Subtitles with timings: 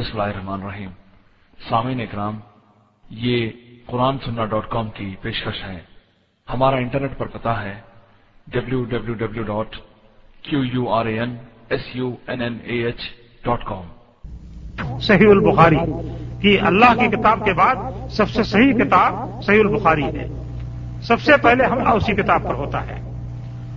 [0.00, 0.90] بسم اللہ الرحمن الرحیم۔
[1.68, 2.38] سامعین اکرام،
[3.10, 3.50] یہ
[3.86, 5.78] قرآن سننا ڈاٹ کام کی پیشکش ہے۔
[6.48, 7.74] ہمارا انٹرنیٹ پر پتا ہے
[8.46, 9.76] W W W dot
[10.42, 11.36] Q U R A N
[11.70, 13.00] S U N N A H
[13.44, 15.82] dot com صحیح البخاری،
[16.42, 20.26] کہ اللہ کی کتاب کے بعد سب سے صحیح کتاب صحیح البخاری ہے۔
[21.02, 23.00] سب سے پہلے حملہ اسی کتاب پر ہوتا ہے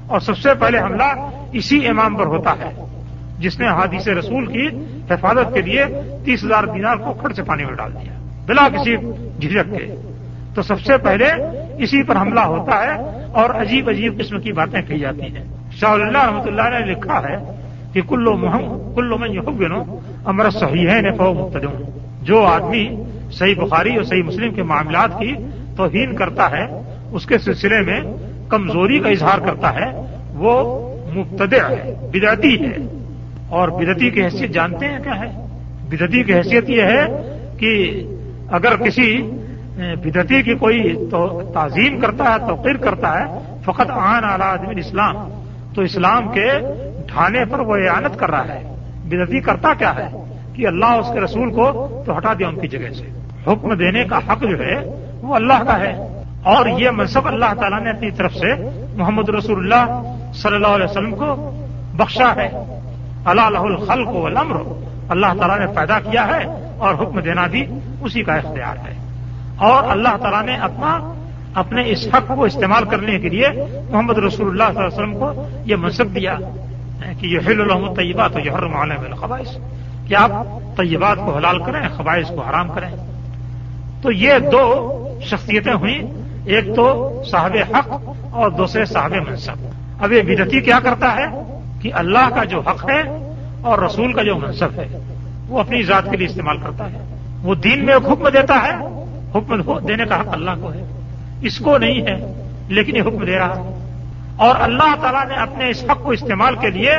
[0.07, 1.11] اور سب سے پہلے حملہ
[1.51, 2.73] اسی امام پر ہوتا ہے۔
[3.43, 4.67] جس نے حادث رسول کی
[5.09, 5.83] حفاظت کے لیے
[6.25, 8.13] تیس ہزار دینار کو کھڑ سے پانی میں ڈال دیا،
[8.45, 8.95] بلا کسی
[9.39, 9.85] جھجک کے۔
[10.55, 11.27] تو سب سے پہلے
[11.79, 12.93] اسی پر حملہ ہوتا ہے
[13.31, 17.21] اور عجیب عجیب قسم کی باتیں کہی جاتی ہیں۔ شاہ اللہ رحمۃ اللہ نے لکھا
[17.29, 17.35] ہے
[17.93, 19.65] کہ کلو محمد کلو میں یہ
[20.25, 21.01] امر صحیح ہے
[22.21, 22.85] جو آدمی
[23.31, 25.33] صحیح بخاری اور صحیح مسلم کے معاملات کی
[25.77, 26.65] توہین کرتا ہے،
[27.11, 27.99] اس کے سلسلے میں
[28.49, 29.89] کمزوری کا اظہار کرتا ہے،
[30.33, 30.53] وہ
[31.15, 31.81] مبتدع ہے،
[32.13, 33.02] بدعتی ہے۔
[33.53, 35.47] اور بدتی کی حیثیت جانتے ہیں کیا ہے؟
[35.89, 37.05] بدتی کی حیثیت یہ ہے
[37.59, 38.03] کہ
[38.51, 39.31] اگر کسی
[39.77, 41.05] بدتی کی کوئی
[41.53, 45.15] تعظیم کرتا ہے، توقیر کرتا ہے، فقط آن اعلی آدمی اسلام
[45.75, 46.59] تو اسلام کے
[47.07, 50.09] ڈھانے پر وہ اعانت کر رہا ہے۔ بدتی کرتا کیا ہے؟
[50.53, 53.05] کہ اللہ اس کے رسول کو تو ہٹا دیا ان کی جگہ سے۔
[53.47, 57.81] حکم دینے کا حق جو ہے، وہ اللہ کا ہے۔ اور یہ منصب اللہ تعالیٰ
[57.81, 58.47] نے اپنی طرف سے
[58.97, 60.01] محمد رسول اللہ
[60.33, 61.35] صلی اللہ علیہ وسلم کو
[61.93, 62.79] بخشا ہے۔
[63.25, 64.55] اللہ الخل کو الامر
[65.09, 67.65] اللہ تعالیٰ نے پیدا کیا ہے اور حکم دینا بھی
[68.01, 68.93] اسی کا اختیار ہے۔
[69.57, 71.13] اور اللہ تعالیٰ نے اپنا
[71.55, 73.47] اپنے اس حق کو استعمال کرنے کے لیے
[73.89, 76.37] محمد رسول اللہ صلی اللہ علیہ وسلم کو یہ منصب دیا
[77.19, 79.57] کہ یہ حل الحمد طیبات یہ ہر معلوم الخبائش
[80.07, 80.31] کہ آپ
[80.77, 82.89] طیبات کو حلال کریں خبائش کو حرام کریں۔
[84.01, 86.01] تو یہ دو شخصیتیں ہوئیں۔
[86.45, 89.67] ایک تو صاحب حق اور دوسرے صاحب منصب۔
[89.99, 91.25] اب یہ بدتی کیا کرتا ہے؟
[91.83, 93.01] کہ اللہ کا جو حق ہے
[93.61, 95.17] اور رسول کا جو منصب ہے،
[95.47, 98.75] وہ اپنی ذات کے لیے استعمال کرتا ہے۔ وہ دین میں حکم دیتا ہے،
[99.31, 100.99] حکم دینے کا حق اللہ کو ہے۔
[101.41, 103.79] اس کو نہیں ہے، لیکن یہ حکم دے رہا ہے۔
[104.37, 106.91] اور اللہ تعالیٰ نے اپنے اس حق کو استعمال کے لیے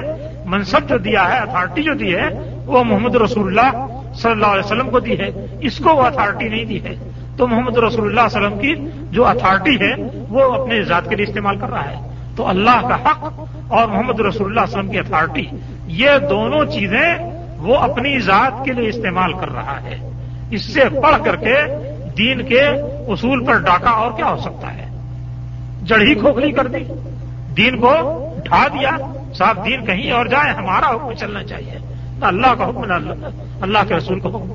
[0.45, 4.65] منصب جو دیا ہے اتھارٹی جو دی ہے، وہ محمد رسول اللہ صلی اللہ علیہ
[4.65, 6.95] وسلم کو دی ہے۔ اس کو وہ اتھارٹی نہیں دی ہے۔
[7.37, 8.75] تو محمد رسول اللہ علیہ وسلم کی
[9.11, 9.95] جو اتھارٹی ہے،
[10.29, 14.21] وہ اپنے ذات کے لیے استعمال کر رہا ہے۔ تو اللہ کا حق اور محمد
[14.21, 15.47] رسول اللہ وسلم کی اتھارٹی
[15.87, 17.15] یہ دونوں چیزیں
[17.59, 20.11] وہ اپنی ذات کے لیے استعمال کر رہا ہے۔
[20.51, 21.55] اس سے پڑھ کر کے
[22.19, 22.61] دین کے
[23.09, 24.87] اصول پر ڈاکہ اور کیا ہو سکتا ہے؟
[25.83, 26.85] جڑی کھوکھلی کر دی،
[27.57, 27.95] دین کو
[28.45, 28.91] ڈھا دیا
[29.35, 31.79] صاحب دین کہیں اور جائے ہمارا حکم چلنا چاہیے۔
[32.19, 32.93] نہ اللہ کا حکم نہ
[33.61, 34.53] اللہ کے رسول کا حکم۔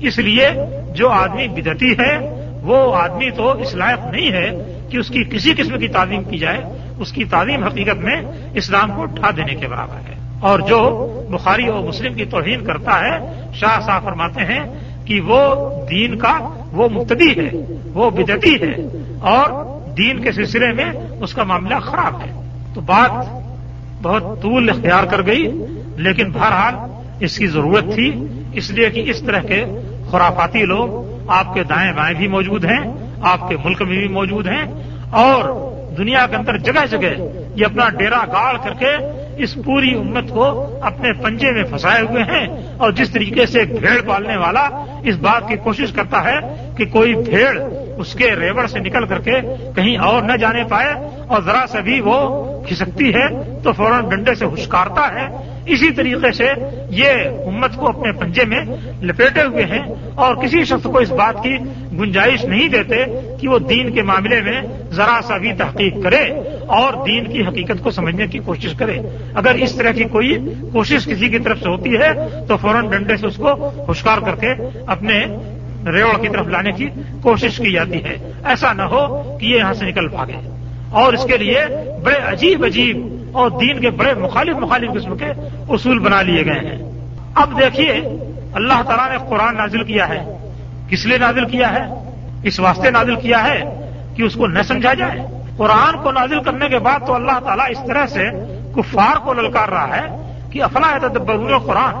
[0.00, 0.48] اس لیے
[0.94, 2.18] جو آدمی بدتی ہے،
[2.62, 4.50] وہ آدمی تو اس لائق نہیں ہے
[4.90, 6.60] کہ اس کی کسی قسم کی تعلیم کی جائے۔
[6.98, 8.22] اس کی تعلیم حقیقت میں
[8.54, 13.00] اسلام کو اٹھا دینے کے برابر ہے۔ اور جو بخاری اور مسلم کی توہین کرتا
[13.00, 14.60] ہے، شاہ صاحب فرماتے ہیں
[15.04, 16.38] کہ وہ دین کا
[16.72, 17.50] وہ مقتدی ہے،
[17.94, 18.74] وہ بدتی ہے
[19.20, 19.64] اور
[19.96, 22.32] دین کے سلسلے میں اس کا معاملہ خراب ہے۔
[22.74, 23.10] تو بات
[24.02, 25.48] بہت طول اختیار کر گئی،
[25.96, 26.74] لیکن بہرحال
[27.20, 29.64] اس کی ضرورت تھی۔ اس لیے کہ اس طرح کے
[30.10, 34.46] خرافاتی لوگ آپ کے دائیں بائیں بھی موجود ہیں، آپ کے ملک میں بھی موجود
[34.46, 34.64] ہیں
[35.10, 37.12] اور دنیا کے اندر جگہ جگہ
[37.56, 38.94] یہ اپنا ڈیرا گاڑ کر کے
[39.44, 40.44] اس پوری امت کو
[40.82, 42.46] اپنے پنجے میں پھنسائے ہوئے ہیں
[42.76, 44.68] اور جس طریقے سے بھیڑ پالنے والا
[45.04, 46.38] اس بات کی کوشش کرتا ہے
[46.76, 47.52] کہ کوئی بھیڑ
[47.96, 49.40] اس کے ریوڑ سے نکل کر کے
[49.76, 50.94] کہیں اور نہ جانے پائے
[51.26, 53.26] اور ذرا سے بھی وہ کھسکتی ہے
[53.64, 56.48] تو فوراً ڈنڈے سے ہشکارتا ہے۔ اسی طریقے سے
[56.90, 57.06] یہ
[57.46, 58.60] امت کو اپنے پنجے میں
[59.02, 59.82] لپیٹے ہوئے ہیں
[60.14, 61.56] اور کسی شخص کو اس بات کی
[61.92, 63.04] گنجائش نہیں دیتے
[63.40, 66.22] کہ وہ دین کے معاملے میں ذرا سا بھی تحقیق کرے
[66.66, 68.98] اور دین کی حقیقت کو سمجھنے کی کوشش کرے۔
[69.34, 70.38] اگر اس طرح کی کوئی
[70.72, 72.12] کوشش کسی کی طرف سے ہوتی ہے
[72.48, 74.48] تو فوراً ڈنڈے سے اس کو ہوشکار کر کے
[74.86, 75.26] اپنے
[75.86, 76.88] ریوڑ کی طرف لانے کی
[77.22, 80.48] کوشش کی جاتی ہے۔ ایسا نہ ہو کہ یہ یہاں سے نکل بھاگے۔
[80.90, 81.60] اور اس کے لیے
[82.02, 85.26] بڑے عجیب عجیب اور دین کے بڑے مخالف مخالف قسم کے
[85.68, 86.92] اصول بنا لیے گئے ہیں۔
[87.34, 87.92] اب دیکھیے،
[88.54, 90.38] اللہ تعالیٰ نے قرآن نازل کیا ہے۔
[90.90, 92.12] کس لیے نازل کیا ہے؟
[92.42, 95.20] اس واسطے نازل کیا ہے کہ اس کو نہ سمجھا جائے۔
[95.56, 98.24] قرآن کو نازل کرنے کے بعد تو اللہ تعالیٰ اس طرح سے
[98.76, 101.94] کفار کو للکار رہا ہے کہ افلا تدبر قرآن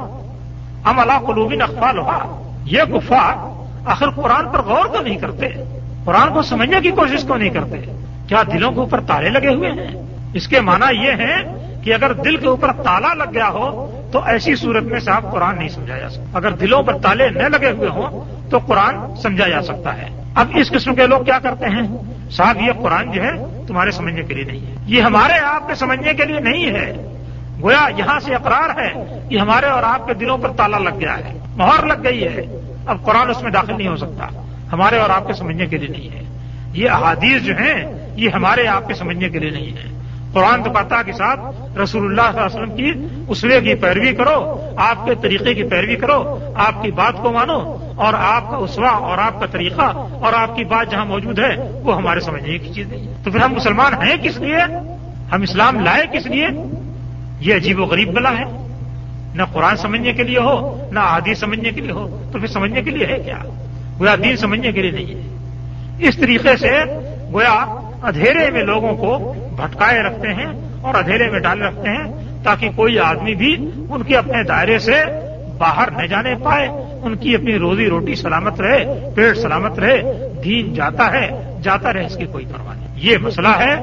[0.86, 3.53] ہم اللہ قلوبین اخبال ہوا یہ کفار
[3.84, 5.48] آخر قرآن پر غور تو نہیں کرتے۔
[6.04, 7.78] قرآن کو سمجھنے کی کوشش کو نہیں کرتے؟
[8.28, 10.02] کیا دلوں کے اوپر تالے لگے ہوئے ہیں؟
[10.34, 14.20] اس کے معنی یہ ہے کہ اگر دل کے اوپر تالا لگ گیا ہو، تو
[14.24, 17.70] ایسی صورت میں صاحب قرآن نہیں سمجھا جا سکتا۔ اگر دلوں پر تالے نہ لگے
[17.70, 21.66] ہوئے ہوں، تو قرآن سمجھا جا سکتا ہے۔ اب اس قسم کے لوگ کیا کرتے
[21.66, 21.88] ہیں؟
[22.30, 25.74] صاحب، یہ قرآن جو ہے، تمہارے سمجھنے کے لیے نہیں ہے۔ یہ ہمارے آپ کے
[25.74, 27.18] سمجھنے کے لیے نہیں ہے۔
[27.62, 31.18] گویا یہاں سے اقرار ہے کہ ہمارے اور آپ کے دلوں پر تالا لگ گیا
[31.18, 34.26] ہے، مہر لگ گئی ہے۔ اب قرآن اس میں داخل نہیں ہو سکتا۔
[34.72, 36.22] ہمارے اور آپ کے سمجھنے کے لیے نہیں ہے۔
[36.72, 39.94] یہ احادیث جو ہیں، یہ ہمارے آپ کے سمجھنے کے لیے نہیں ہے۔
[40.32, 41.40] قرآن تو پتا کے ساتھ
[41.78, 45.62] رسول اللہ صلی اللہ علیہ وسلم کی اسوے کی پیروی کرو، آپ کے طریقے کی
[45.62, 49.82] پیروی کرو، آپ کی بات کو مانو اور آپ کا اسوا اور آپ کا طریقہ
[49.94, 53.40] اور آپ کی بات جہاں موجود ہے، وہ ہمارے سمجھنے کی چیز نہیں۔ تو پھر
[53.40, 54.58] ہم مسلمان ہیں کس لیے؟
[55.32, 56.46] ہم اسلام لائے کس لیے؟
[57.40, 58.63] یہ عجیب و غریب بلا ہے۔
[59.34, 62.82] نہ قرآن سمجھنے کے لیے ہو، نہ عادی سمجھنے کے لیے ہو، تو پھر سمجھنے
[62.82, 63.38] کے لیے ہے کیا؟
[64.00, 65.34] گویا دین سمجھنے کے لیے نہیں ہے۔
[66.08, 66.70] اس طریقے سے
[67.32, 70.46] گویا ادھیرے میں لوگوں کو بھٹکائے رکھتے ہیں
[70.80, 75.04] اور ادھیرے میں ڈالے رکھتے ہیں تاکہ کوئی آدمی بھی ان کے اپنے دائرے سے
[75.58, 76.68] باہر نہ جانے پائے،
[77.02, 80.02] ان کی اپنی روزی روٹی سلامت رہے، پیٹ سلامت رہے،
[80.44, 83.74] دین جاتا ہے، جاتا رہے، اس کی کوئی پرواہ نہیں۔ یہ مسئلہ ہے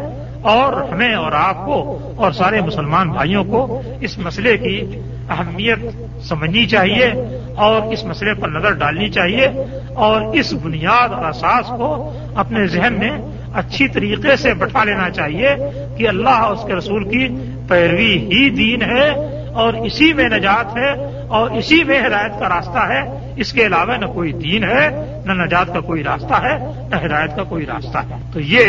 [0.41, 4.99] اور ہمیں اور آپ کو اور سارے مسلمان بھائیوں کو اس مسئلے کی
[5.31, 5.79] اہمیت
[6.23, 7.13] سمجھنی چاہیے
[7.55, 9.47] اور اس مسئلے پر نظر ڈالنی چاہیے
[9.93, 13.11] اور اس بنیاد اور اساس کو اپنے ذہن میں
[13.53, 15.55] اچھی طریقے سے بٹھا لینا چاہیے
[15.97, 17.27] کہ اللہ اس کے رسول کی
[17.69, 19.09] پیروی ہی دین ہے
[19.53, 20.91] اور اسی میں نجات ہے
[21.27, 24.89] اور اسی میں ہدایت کا راستہ ہے۔ اس کے علاوہ نہ کوئی دین ہے،
[25.25, 26.57] نہ نجات کا کوئی راستہ ہے،
[26.89, 28.65] نہ ہدایت کا کوئی راستہ ہے۔ تو یہ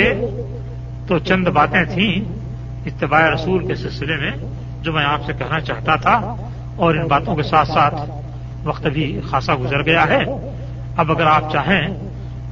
[1.09, 2.25] تو چند باتیں تھیں
[2.87, 4.31] اتباع رسول کے سلسلے میں
[4.83, 6.37] جو میں آپ سے کہنا چاہتا تھا۔
[6.77, 7.95] اور ان باتوں کے ساتھ ساتھ
[8.65, 10.25] وقت بھی خاصا گزر گیا ہے۔
[10.97, 11.89] اب اگر آپ چاہیں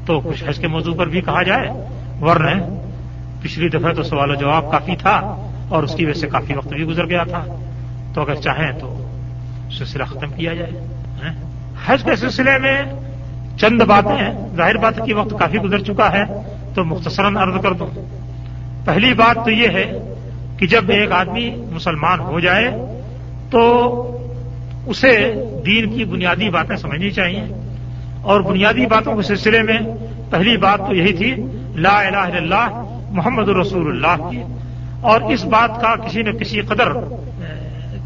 [0.06, 1.68] تو کچھ حج کے موضوع پر بھی کہا جائے۔
[2.20, 2.62] ورنہ
[3.42, 6.68] پچھلی دفعہ تو سوال و جواب کافی تھا اور اس کی وجہ سے کافی وقت
[6.68, 7.44] بھی گزر گیا تھا۔
[8.14, 9.06] تو اگر چاہیں تو
[9.78, 10.70] سلسلہ ختم کیا جائے۔
[11.22, 11.34] ہاں؟
[11.86, 12.82] حج کے سلسلے میں
[13.58, 16.24] چند باتیں ظاہر بات کی وقت کافی گزر چکا ہے،
[16.74, 17.86] تو مختصراً عرض کر دوں۔
[18.84, 20.14] پہلی بات تو یہ ہے
[20.56, 22.89] کہ جب ایک آدمی مسلمان ہو جائے
[23.50, 24.16] تو
[24.86, 25.34] اسے
[25.66, 27.42] دین کی بنیادی باتیں سمجھنی چاہیے۔
[28.22, 29.78] اور بنیادی باتوں کے سلسلے میں
[30.30, 31.34] پہلی بات تو یہی تھی،
[31.76, 34.42] لا الہ الا اللہ، محمد رسول اللہ کی۔
[35.00, 36.88] اور اس بات کا کسی نے کسی قدر،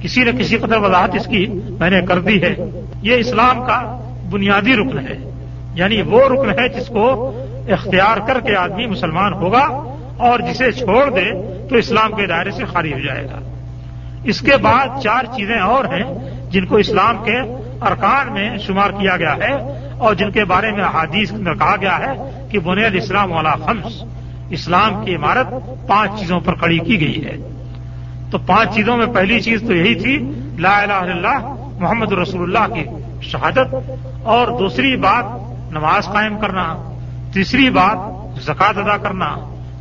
[0.00, 1.46] کسی نے کسی قدر وضاحت اس کی
[1.80, 2.56] میں نے کر دی ہے۔
[3.02, 4.00] یہ اسلام کا
[4.30, 5.30] بنیادی رکن ہے۔
[5.74, 7.30] یعنی وہ رکن ہے جس کو
[7.68, 11.30] اختیار کر کے آدمی مسلمان ہوگا اور جسے چھوڑ دے
[11.68, 13.53] تو اسلام کے دائرے سے خالی ہو جائے گا۔
[14.24, 16.04] اس کے بعد چار چیزیں اور ہیں
[16.50, 17.40] جن کو اسلام کے
[17.80, 19.52] ارکان میں شمار کیا گیا ہے
[19.98, 24.04] اور جن کے بارے میں حادیث میں کہا گیا ہے کہ بنیاد اسلام والا خمس،
[24.50, 25.46] اسلام کی عمارت
[25.86, 27.36] پانچ چیزوں پر کھڑی کی گئی ہے۔
[28.30, 30.18] تو پانچ چیزوں میں پہلی چیز تو یہی تھی،
[30.58, 32.84] لا الہ الا اللہ، محمد رسول اللہ کی
[33.22, 33.74] شہادت،
[34.22, 35.24] اور دوسری بات،
[35.72, 36.92] نماز قائم کرنا،
[37.32, 37.98] تیسری بات
[38.42, 39.36] زکات ادا کرنا،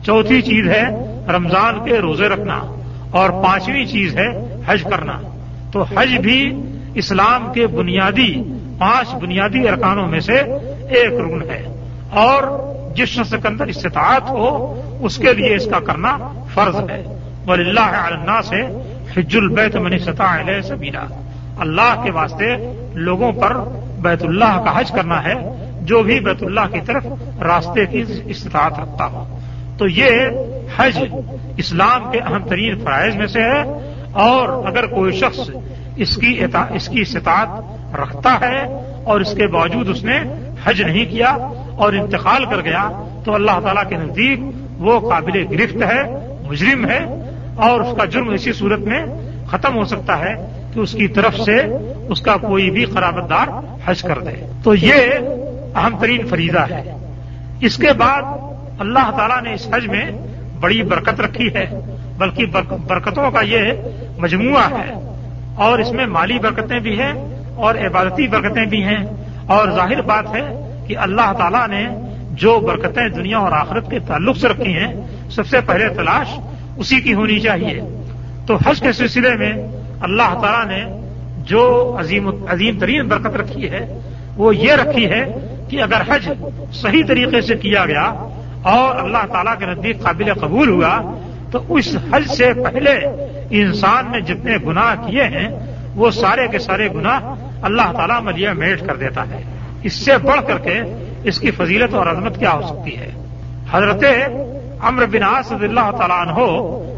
[0.06, 0.84] چوتھی چیز ہے،
[1.30, 2.83] رمضان کے روزے رکھنا۔
[3.14, 5.22] اور پانچویں چیز ہے حج کرنا۔
[5.72, 6.62] تو حج بھی
[6.96, 8.44] اسلام کے بنیادی،
[8.80, 10.38] پانچ بنیادی ارکانوں میں سے
[10.90, 12.44] ایک رکن ہے۔ اور
[12.96, 16.18] جس شخص کے اندر استطاعت ہو، اس کے لیے اس کا کرنا
[16.54, 17.04] فرض ہے۔
[17.48, 18.62] ولی اللہ علّہ سے
[19.18, 21.06] حج البیت منی سطح سبیرا
[21.60, 23.58] اللہ کے واسطے لوگوں پر
[24.02, 25.34] بیت اللہ کا حج کرنا ہے۔
[25.82, 27.06] جو بھی بیت اللہ کی طرف
[27.42, 29.40] راستے کی استطاعت رکھتا ہو۔
[29.78, 30.12] تو یہ
[30.78, 31.04] حج
[31.58, 33.62] اسلام کے اہم ترین فرائض میں سے ہے
[34.12, 35.50] اور اگر کوئی شخص
[35.96, 37.48] اس کی اس کی استطاعت
[37.96, 40.20] رکھتا ہے اور اس کے باوجود اس نے
[40.64, 41.38] حج نہیں کیا
[41.78, 44.40] اور انتقال کر گیا تو اللہ تعالیٰ کے نزدیک
[44.78, 46.04] وہ قابل گرفت ہے،
[46.50, 47.00] مجرم ہے
[47.56, 49.06] اور اس کا جرم اسی صورت میں
[49.48, 51.58] ختم ہو سکتا ہے کہ اس کی طرف سے
[52.10, 53.48] اس کا کوئی بھی قرابت دار
[53.86, 54.96] حج کر دے۔ تو یہ
[55.76, 56.98] اہم ترین فریضہ ہے۔
[57.60, 58.22] اس کے بعد
[58.80, 60.12] اللہ تعالیٰ نے اس حج میں
[60.60, 61.66] بڑی برکت رکھی ہے،
[62.18, 62.46] بلکہ
[62.88, 63.72] برکتوں کا یہ
[64.18, 64.94] مجموعہ ہے۔
[65.56, 67.14] اور اس میں مالی برکتیں بھی ہیں
[67.56, 69.06] اور عبادتی برکتیں بھی ہیں۔
[69.48, 71.88] اور ظاہر بات ہے کہ اللہ تعالیٰ نے
[72.32, 74.94] جو برکتیں دنیا اور آخرت کے تعلق سے رکھی ہیں،
[75.32, 76.40] سب سے پہلے تلاش
[76.78, 77.82] اسی کی ہونی چاہیے۔
[78.48, 79.54] تو حج کے سلسلے میں
[80.02, 80.86] اللہ تعالیٰ نے
[81.38, 84.00] جو عظیم عظیم ترین برکت رکھی ہے،
[84.38, 85.26] وہ یہ رکھی ہے
[85.70, 86.30] کہ اگر حج
[86.74, 88.30] صحیح طریقے سے کیا گیا
[88.64, 91.16] اور اللہ تعالیٰ کے نزدیک قابل قبول ہوا،
[91.52, 92.92] تو اس حج سے پہلے
[93.50, 95.48] انسان نے جتنے گناہ کیے ہیں،
[95.96, 97.20] وہ سارے کے سارے گناہ
[97.62, 99.44] اللہ تعالیٰ ملیہ میٹ کر دیتا ہے۔
[99.84, 100.82] اس سے بڑھ کر کے
[101.24, 103.12] اس کی فضیلت اور عظمت کیا ہو سکتی ہے؟
[103.72, 104.04] حضرت
[104.80, 106.38] امر بن صد اللہ تعالیٰ عنہ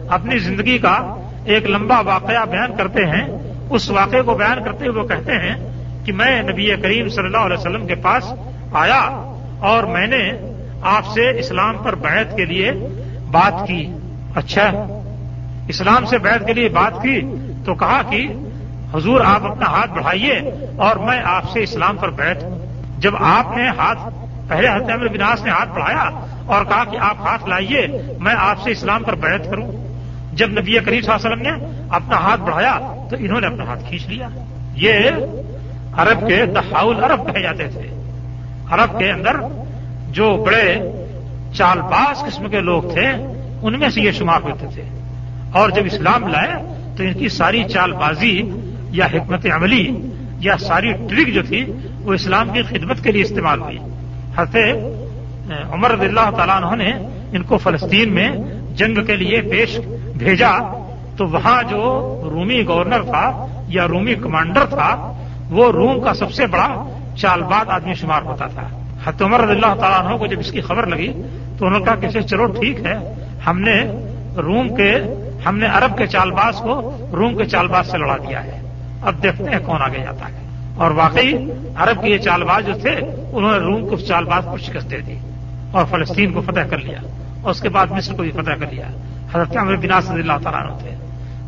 [0.09, 3.27] اپنی زندگی کا ایک لمبا واقعہ بیان کرتے ہیں۔
[3.69, 5.69] اس واقعے کو بیان کرتے ہوئے وہ کہتے ہیں
[6.05, 8.33] کہ میں نبی کریم صلی اللہ علیہ وسلم کے پاس
[8.73, 10.44] آیا اور میں نے
[10.85, 12.71] آپ سے اسلام پر بیعت کے لیے
[13.31, 13.93] بات کی۔
[14.35, 14.71] اچھا۔
[15.67, 17.21] اسلام سے بیعت کے لیے بات کی
[17.65, 18.27] تو کہا کہ
[18.95, 20.39] حضور آپ اپنا ہاتھ بڑھائیے
[20.77, 22.65] اور میں آپ سے اسلام پر بیٹھ ہوں
[22.97, 23.99] جب آپ نے ہاتھ،
[24.47, 26.09] پہلے حضرت عمر بناس نے ہاتھ بڑھایا
[26.45, 27.87] اور کہا کہ آپ ہاتھ لائیے،
[28.19, 29.71] میں آپ سے اسلام پر بیعت کروں۔
[30.33, 33.63] جب نبی کریم صلی اللہ علیہ وسلم نے اپنا ہاتھ بڑھایا تو انہوں نے اپنا
[33.63, 34.27] ہاتھ کھینچ لیا۔
[34.75, 34.97] یہ
[35.93, 38.11] عرب کے دہاؤل عرب کہے جاتے تھے۔
[38.69, 39.33] عرب کے اندر
[40.15, 40.75] جو بڑے
[41.53, 43.09] چال باز قسم کے لوگ تھے،
[43.61, 44.81] ان میں سے یہ شمار ہوتے تھے۔
[45.53, 46.53] اور جب اسلام لائے،
[46.97, 48.41] تو ان کی ساری چال بازی
[48.89, 49.95] یا حکمت عملی
[50.39, 51.65] یا ساری ٹرک جو تھی،
[52.01, 53.77] وہ اسلام کی خدمت کے لیے استعمال ہوئی۔
[54.37, 54.55] حضرت
[55.73, 56.91] عمر رضی اللہ تعالیٰ عنہ نے
[57.31, 58.31] ان کو فلسطین میں
[58.75, 59.79] جنگ کے لیے پیش
[60.17, 60.51] بھیجا۔
[61.17, 61.79] تو وہاں جو
[62.31, 65.13] رومی گورنر تھا یا رومی کمانڈر تھا،
[65.49, 69.51] وہ روم کا سب سے بڑا چال باد آدمی شمار ہوتا تھا۔ حت عمر رضی
[69.51, 71.21] اللہ تعالیٰ عنہ کو جب اس کی خبر لگی
[71.59, 73.13] تو انہوں نے کہا کہ چلو ٹھیک ہے،
[73.47, 73.83] ہم نے
[74.37, 74.95] روم کے،
[75.45, 78.61] ہم نے عرب کے چال باز کو روم کے چال باز سے لڑا دیا ہے۔
[79.01, 81.33] اب دیکھتے ہیں کون آگے جاتا ہے۔ اور واقعی
[81.75, 82.91] عرب کے یہ چال باز جو تھے،
[83.31, 85.17] انہوں نے روم کو چال باز کو شکست دے دی
[85.71, 86.97] اور فلسطین کو فتح کر لیا
[87.41, 88.87] اور اس کے بعد مصر کو بھی فتح کر لیا۔
[89.33, 90.95] حضرت عمر بنا صلی اللہ تعالیٰ عنہ تھے۔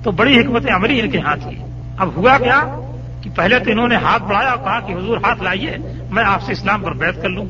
[0.04, 1.58] تو بڑی حکمت عمری ان کے ہاتھ تھی۔
[1.98, 2.87] اب ہوا کیا؟
[3.22, 5.78] کہ پہلے تو انہوں نے ہاتھ بڑھایا اور کہا کہ حضور ہاتھ لائیے،
[6.10, 7.46] میں آپ سے اسلام پر بیعت کر لوں۔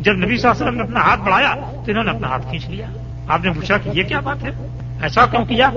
[0.00, 2.46] جب نبی صلی اللہ علیہ وسلم نے اپنا ہاتھ بڑھایا تو انہوں نے اپنا ہاتھ
[2.50, 2.86] کھینچ لیا۔
[3.28, 4.50] آپ نے پوچھا کہ یہ کیا بات ہے؟
[5.02, 5.70] ایسا کیوں کیا؟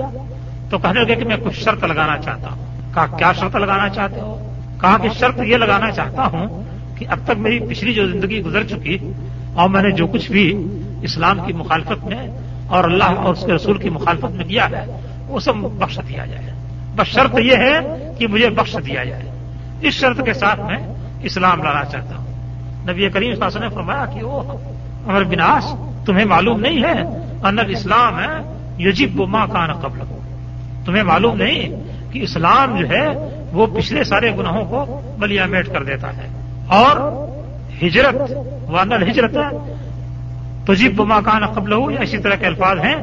[0.70, 4.20] تو کہنے لگے کہ میں کچھ شرط لگانا چاہتا ہوں۔ کہا، کیا شرط لگانا چاہتے
[4.20, 4.50] ہو؟
[4.80, 6.64] کہا کہ شرط یہ لگانا چاہتا ہوں
[6.98, 8.98] کہ اب تک میری پچھلی جو زندگی گزر چکی
[9.54, 10.66] اور میں نے جو کچھ بھی
[11.02, 12.28] اسلام کی مخالفت میں
[12.66, 14.86] اور اللہ اور اس کے رسول کی مخالفت میں کیا ہے،
[15.26, 16.53] وہ سب بخش دیا جائے۔
[16.96, 19.22] بس شرط یہ ہے کہ مجھے بخش دیا جائے۔
[19.80, 20.78] اس شرط کے ساتھ میں
[21.22, 22.24] اسلام لانا چاہتا ہوں۔
[22.88, 24.40] نبی کریم صلی اللہ نے فرمایا کہ وہ
[25.08, 25.74] امر بناس
[26.06, 27.00] تمہیں معلوم نہیں ہے
[27.44, 29.98] ان اسلام ہے یجب ماں کا قبل
[30.84, 31.68] تمہیں معلوم نہیں
[32.12, 33.06] کہ اسلام جو ہے،
[33.52, 36.28] وہ پچھلے سارے گناہوں کو بلیا میٹ کر دیتا ہے۔
[36.68, 37.26] اور
[37.82, 38.32] ہجرت
[38.62, 39.34] وانل ہجرت
[40.66, 42.96] تجیب ماکان قبل ہو یا اسی طرح کے الفاظ ہیں۔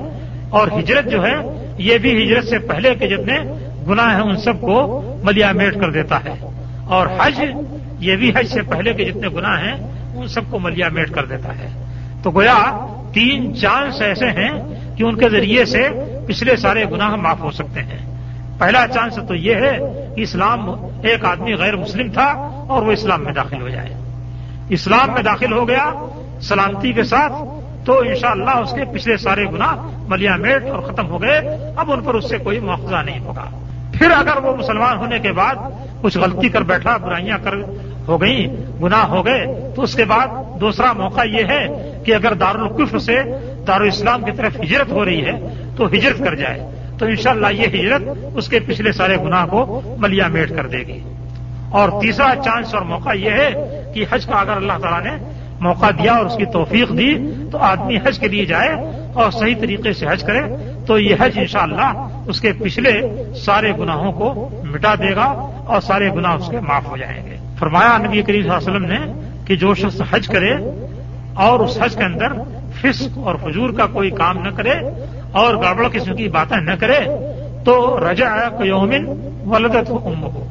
[0.49, 1.35] اور ہجرت جو ہے،
[1.77, 3.37] یہ بھی ہجرت سے پہلے کے جتنے
[3.91, 6.49] گناہ ہیں ان سب کو ملیا میٹ کر دیتا ہے۔
[6.85, 7.41] اور حج،
[7.99, 9.73] یہ بھی حج سے پہلے کے جتنے گناہ ہیں،
[10.15, 11.83] ان سب کو ملیا میٹ کر دیتا ہے۔
[12.23, 14.51] تو گویا تین چانس ایسے ہیں
[14.95, 15.87] کہ ان کے ذریعے سے
[16.27, 18.17] پچھلے سارے گناہ معاف ہو سکتے ہیں۔
[18.59, 19.77] پہلا چانس تو یہ ہے
[20.15, 20.69] کہ اسلام
[21.03, 22.31] ایک آدمی غیر مسلم تھا
[22.69, 23.89] اور وہ اسلام میں داخل ہو جائے۔
[24.69, 25.93] اسلام میں داخل ہو گیا
[26.41, 27.33] سلامتی کے ساتھ،
[27.85, 29.75] تو انشاءاللہ اس کے پچھلے سارے گنا
[30.07, 31.41] ملیا میٹ اور ختم ہو گئے۔
[31.75, 33.70] اب ان پر اس سے کوئی مواخذہ نہیں ہوگا۔
[34.01, 35.55] پھر اگر وہ مسلمان ہونے کے بعد
[36.01, 37.53] کچھ غلطی کر بیٹھا، برائیاں کر
[38.07, 38.47] ہو گئیں،
[38.83, 40.27] گناہ ہو گئے، تو اس کے بعد
[40.61, 41.67] دوسرا موقع یہ ہے
[42.05, 43.23] کہ اگر دارالقف سے
[43.67, 48.01] دارالاسلام کی طرف ہجرت ہو رہی ہے، تو ہجرت کر جائے۔ تو انشاءاللہ یہ ہجرت
[48.35, 50.99] اس کے پچھلے سارے گناہ کو ملیا میٹ کر دے گی۔
[51.71, 55.23] اور تیسرا چانس اور موقع یہ ہے کہ حج کا اگر اللہ تعالیٰ نے
[55.59, 57.15] موقع دیا اور اس کی توفیق دی،
[57.51, 58.69] تو آدمی حج کے لیے جائے
[59.13, 60.41] اور صحیح طریقے سے حج کرے۔
[60.87, 61.91] تو یہ حج انشاءاللہ
[62.27, 62.91] اس کے پچھلے
[63.35, 65.25] سارے گناہوں کو مٹا دے گا
[65.65, 68.71] اور سارے گناہ اس کے معاف ہو جائیں گے۔ فرمایا نبی کریم صلی اللہ علیہ
[68.71, 70.53] وسلم نے کہ جو شخص حج کرے
[71.33, 72.33] اور اس حج کے اندر
[72.81, 74.73] فسق اور فجور کا کوئی کام نہ کرے
[75.31, 76.99] اور گڑبڑ قسم کی باتیں نہ کرے
[77.65, 77.75] تو
[78.11, 78.29] رجا
[78.63, 79.05] یومن
[79.45, 80.47] ولدت ام ہو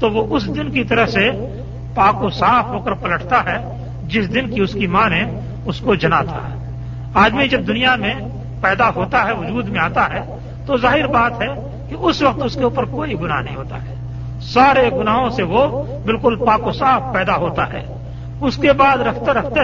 [0.00, 1.30] تو وہ اس دن کی طرح سے
[1.94, 3.58] پاک و صاف ہو کر پلٹتا ہے
[4.06, 5.22] جس دن کی اس کی ماں نے
[5.66, 6.42] اس کو جنا تھا
[7.14, 8.14] آدمی جب دنیا میں
[8.60, 10.36] پیدا ہوتا ہے، وجود میں آتا ہے،
[10.66, 11.46] تو ظاہر بات ہے
[11.88, 13.94] کہ اس وقت اس کے اوپر کوئی گناہ نہیں ہوتا ہے۔
[14.40, 17.94] سارے گناہوں سے وہ بالکل پاک و صاف پیدا ہوتا ہے۔
[18.40, 19.60] اس کے بعد رکھتے رکھتے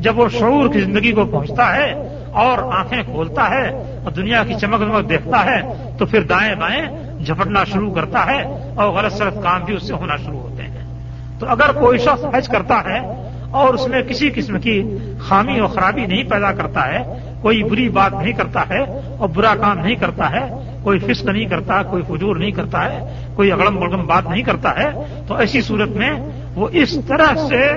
[0.00, 1.92] جب وہ شعور کی زندگی کو پہنچتا ہے
[2.32, 3.68] اور آنکھیں کھولتا ہے
[4.04, 5.60] اور دنیا کی چمک دمک دیکھتا ہے،
[5.98, 6.86] تو پھر دائیں بائیں
[7.24, 8.42] جھپٹنا شروع کرتا ہے
[8.74, 10.72] اور غلط سلط کام بھی اس سے ہونا شروع ہوتے ہیں۔
[11.38, 15.68] تو اگر کوئی شخص حج کرتا ہے اور اس میں کسی قسم کی خامی اور
[15.68, 18.80] خرابی نہیں پیدا کرتا ہے کوئی بری بات نہیں کرتا ہے
[19.18, 23.26] اور برا کام نہیں کرتا ہے، کوئی فسق نہیں کرتا، کوئی فجور نہیں کرتا ہے،
[23.36, 24.90] کوئی اگڑم بڑگم بات نہیں کرتا ہے،
[25.28, 26.10] تو ایسی صورت میں
[26.54, 27.72] وہ اس طرح سے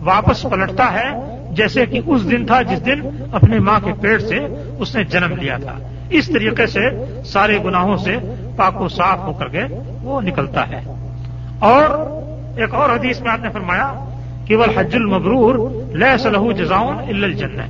[0.00, 3.00] واپس پلٹتا ہے جیسے کہ اس دن تھا جس دن
[3.32, 4.38] اپنے ماں کے پیٹ سے
[4.78, 5.78] اس نے جنم لیا تھا۔
[6.10, 6.80] اس طریقے سے
[7.26, 8.16] سارے گناہوں سے
[8.56, 9.60] پاک و صاف ہو کر کے
[10.02, 10.80] وہ نکلتا ہے۔
[11.58, 11.90] اور
[12.58, 14.04] ایک اور حدیث میں آپ نے فرمایا
[14.44, 17.60] کہ وہ حج المبرور لہ صلاح جزاؤن الجن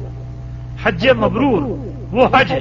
[0.87, 1.63] حج مبرور،
[2.13, 2.55] وہ حج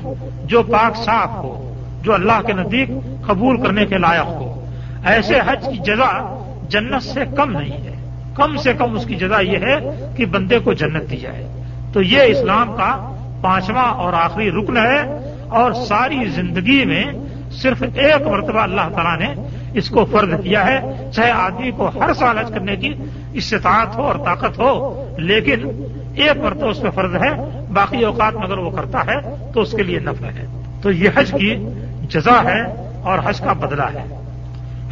[0.45, 2.89] جو پاک صاف ہو، جو اللہ کے نزدیک
[3.27, 4.65] قبول کرنے کے لائق ہو۔
[5.05, 7.93] ایسے حج کی جزا جنت سے کم نہیں ہے۔
[8.33, 9.75] کم سے کم اس کی جزا یہ ہے
[10.17, 11.63] کہ بندے کو جنت دی جائے۔
[11.93, 15.01] تو یہ اسلام کا پانچواں اور آخری رکن ہے
[15.49, 17.03] اور ساری زندگی میں
[17.51, 19.41] صرف ایک مرتبہ اللہ تعالیٰ نے
[19.73, 22.93] اس کو فرض کیا ہے۔ چاہے آدمی کو ہر سال حج کرنے کی
[23.33, 25.59] استطاعت ہو اور طاقت ہو، لیکن
[26.15, 29.71] ایک مرتبہ اس پہ فرض ہے باقی اوقات میں اگر وہ کرتا ہے تو اس
[29.71, 30.45] کے لیے نفع ہے۔
[30.81, 31.69] تو یہ حج کی
[32.09, 32.61] جزا ہے
[33.01, 34.03] اور حج کا بدلہ ہے۔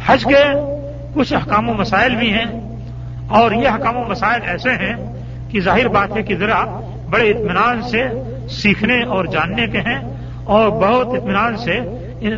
[0.06, 0.44] حج کے
[1.14, 2.46] کچھ احکام و مسائل بھی ہیں
[3.28, 4.94] اور یہ حکام و مسائل ایسے ہیں
[5.50, 6.64] کہ ظاہر بات ہے کہ ذرا
[7.10, 8.02] بڑے اطمینان سے
[8.48, 9.98] سیکھنے اور جاننے کے ہیں
[10.44, 11.78] اور بہت اطمینان سے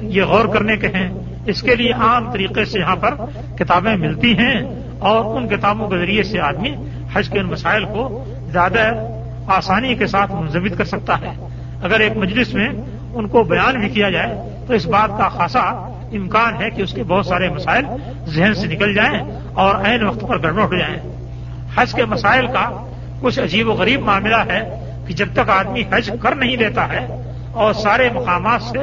[0.02, 1.10] یہ غور کرنے کے ہیں۔
[1.46, 3.14] اس کے لیے عام طریقے سے یہاں پر
[3.58, 4.62] کتابیں ملتی ہیں
[4.98, 6.74] اور ان کتابوں کے ذریعے سے آدمی
[7.14, 8.90] حج کے ان مسائل کو زیادہ
[9.46, 11.32] آسانی کے ساتھ منظمت کر سکتا ہے۔
[11.82, 12.68] اگر ایک مجلس میں
[13.14, 15.60] ان کو بیان بھی کیا جائے، تو اس بات کا خاصا
[16.12, 17.84] امکان ہے کہ اس کے بہت سارے مسائل
[18.26, 19.20] ذہن سے نکل جائیں
[19.54, 20.96] اور عین وقت پر گڑبڑ ہو جائیں۔
[21.76, 22.86] حج کے مسائل کا
[23.20, 24.60] کچھ عجیب و غریب معاملہ ہے
[25.06, 27.06] کہ جب تک آدمی حج کر نہیں لیتا ہے
[27.52, 28.78] اور سارے مقامات سے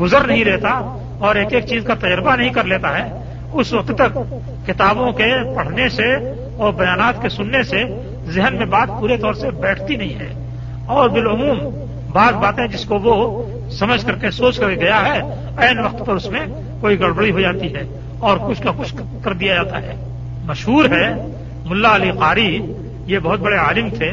[0.00, 3.92] گزر نہیں رہتا اور ایک ایک چیز کا تجربہ نہیں کر لیتا ہے، اس وقت
[3.98, 4.18] تک
[4.66, 6.14] کتابوں کے پڑھنے سے
[6.56, 7.84] اور بیانات کے سننے سے
[8.26, 10.46] ذہن میں بات پورے طور سے بیٹھتی نہیں ہے۔
[10.86, 11.58] اور بالعموم
[12.12, 15.20] بعض باتیں جس کو وہ سمجھ کر کے سوچ کر گیا ہے،
[15.56, 16.46] عین وقت پر اس میں
[16.80, 17.82] کوئی گڑبڑی ہو جاتی ہے
[18.18, 19.94] اور کچھ کا کچھ کر دیا جاتا ہے۔
[20.44, 21.26] مشہور ہے
[21.64, 22.72] ملا علی قاری،
[23.06, 24.12] یہ بہت بڑے عالم تھے،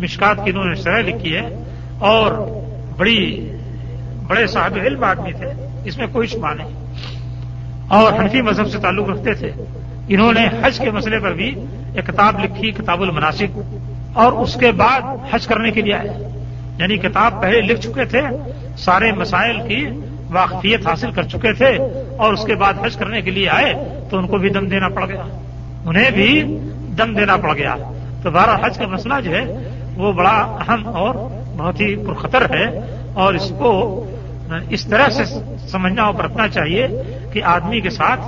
[0.00, 1.62] مشکات کی انہوں نے شرح لکھی ہے
[1.98, 2.32] اور
[2.96, 3.50] بڑی،
[4.26, 6.86] بڑے صاحب علم آدمی تھے، اس میں کوئی شبہ نہیں۔
[7.88, 9.50] اور حنفی مذہب سے تعلق رکھتے تھے۔
[10.08, 11.54] انہوں نے حج کے مسئلے پر بھی
[11.94, 13.58] ایک کتاب لکھی، کتاب المناسک
[14.12, 16.28] اور اس کے بعد حج کرنے کے لیے آئے۔
[16.78, 18.20] یعنی کتاب پہلے لکھ چکے تھے،
[18.78, 19.86] سارے مسائل کی
[20.30, 21.78] واقفیت حاصل کر چکے تھے،
[22.16, 23.74] اور اس کے بعد حج کرنے کے لیے آئے،
[24.10, 25.22] تو ان کو بھی دم دینا پڑ گیا۔
[25.84, 26.42] انہیں بھی
[26.98, 27.74] دم دینا پڑ گیا۔
[28.22, 29.44] تو بارہ حج کا مسئلہ جو ہے،
[29.96, 31.14] وہ بڑا اہم اور
[31.56, 32.80] بہت ہی پرخطر ہے۔
[33.14, 34.04] اور اس کو
[34.68, 35.24] اس طرح سے
[35.68, 36.88] سمجھنا اور برتنا چاہیے
[37.32, 38.20] کہ آدمی کے ساتھ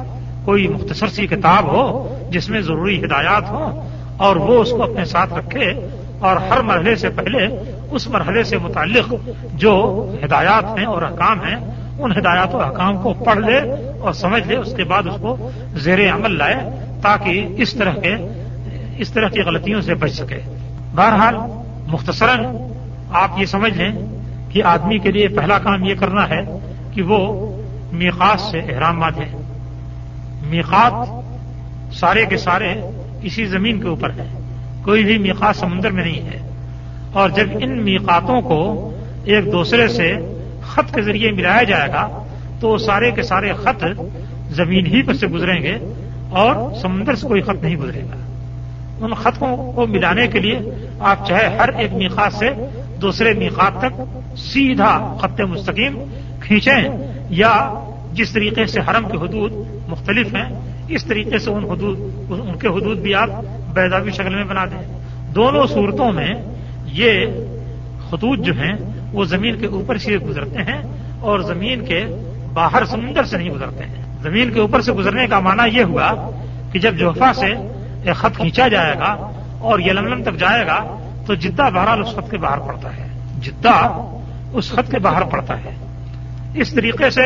[0.44, 5.04] کوئی مختصر سی کتاب ہو جس میں ضروری ہدایات ہوں اور وہ اس کو اپنے
[5.04, 5.70] ساتھ رکھے
[6.18, 7.46] اور ہر مرحلے سے پہلے
[7.90, 9.14] اس مرحلے سے متعلق
[9.54, 9.75] جو
[10.25, 11.56] ہدایات ہیں اور احکام ہیں،
[11.99, 13.58] ان ہدایات و احکام کو پڑھ لے
[14.00, 16.56] اور سمجھ لے، اس کے بعد اس کو زیر عمل لائے
[17.02, 18.14] تاکہ اس طرح کے،
[18.99, 20.40] اس طرح کی غلطیوں سے بچ سکے۔
[20.94, 21.36] بہرحال،
[21.86, 22.47] مختصراً
[23.12, 23.92] آپ یہ سمجھ لیں
[24.50, 26.42] کہ آدمی کے لیے پہلا کام یہ کرنا ہے
[26.92, 27.20] کہ وہ
[27.92, 29.36] میقات سے احرام باندھے۔
[30.42, 31.24] میقات
[31.95, 32.75] سارے کے سارے
[33.23, 34.39] اسی زمین کے اوپر ہے
[34.85, 36.50] کوئی بھی میقات سمندر میں نہیں ہے۔
[37.13, 38.91] اور جب ان میقاتوں کو
[39.25, 40.15] ایک دوسرے سے
[40.63, 42.23] خط کے ذریعے ملایا جائے گا،
[42.61, 43.85] تو سارے کے سارے خط
[44.50, 45.78] زمین ہی پر سے گزریں گے
[46.30, 48.17] اور سمندر سے کوئی خط نہیں گزرے گا۔
[49.00, 50.59] ان خطوں کو ملانے کے لیے
[51.00, 52.50] آپ چاہے ہر ایک میقات سے
[53.02, 54.00] دوسرے میقات تک
[54.39, 56.04] سیدھا خط مستقیم
[56.41, 56.89] کھینچیں
[57.30, 57.75] یا
[58.13, 59.52] جس طریقے سے حرم کے حدود
[59.89, 61.99] مختلف ہیں اس طریقے سے ان حدود
[62.30, 63.28] ان کے حدود بھی آپ
[63.75, 64.99] بیدابی شکل میں بنا دیں۔
[65.34, 66.34] دونوں صورتوں میں
[66.84, 67.26] یہ
[68.08, 68.73] خطوط جو ہیں،
[69.12, 70.82] وہ زمین کے اوپر سے گزرتے ہیں
[71.20, 72.04] اور زمین کے
[72.52, 76.30] باہر سمندر سے نہیں گزرتے ہیں۔ زمین کے اوپر سے گزرنے کا معنی یہ ہوا
[76.73, 77.47] کہ جب جوفا سے
[78.04, 82.30] ایک خط کھینچا جائے گا اور یلملم تک جائے گا، تو جدہ بہرحال اس خط
[82.30, 83.08] کے باہر پڑتا ہے۔
[83.40, 84.06] جدہ
[84.52, 85.70] اس خط کے باہر پڑتا ہے۔
[86.54, 87.23] اس طریقے سے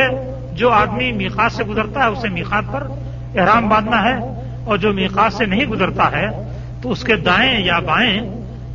[0.53, 2.87] جو آدمی میقات سے گزرتا ہے، اسے میقات پر
[3.35, 4.15] احرام باندھنا ہے
[4.65, 6.27] اور جو میقات سے نہیں گزرتا ہے،
[6.81, 8.21] تو اس کے دائیں یا بائیں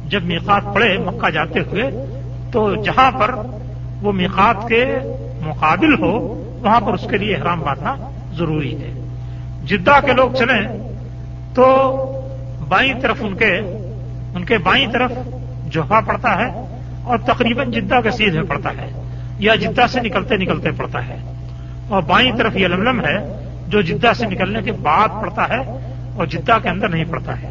[0.06, 1.90] جب میقات پڑے مکہ جاتے ہوئے،
[2.52, 3.34] تو جہاں پر
[4.02, 4.98] وہ میقات کے
[5.42, 6.18] مقابل ہو،
[6.62, 7.96] وہاں پر اس کے لیے احرام باندھنا
[8.32, 8.92] ضروری ہے۔
[9.64, 10.92] جدہ کے لوگ چلیں،
[11.54, 11.64] تو
[12.68, 13.52] بائیں طرف ان کے
[14.34, 15.12] ان کے بائیں طرف
[15.66, 16.64] جوہا پڑتا ہے
[17.02, 19.02] اور تقریباً جدہ کے سیدھ میں پڑتا ہے،
[19.38, 21.16] یا جدہ سے نکلتے نکلتے پڑتا ہے۔
[21.88, 25.78] اور بائیں طرف یہ لملم ہے جو جدہ سے نکلنے کے بعد پڑتا ہے
[26.16, 27.50] اور جدہ کے اندر نہیں پڑتا ہے۔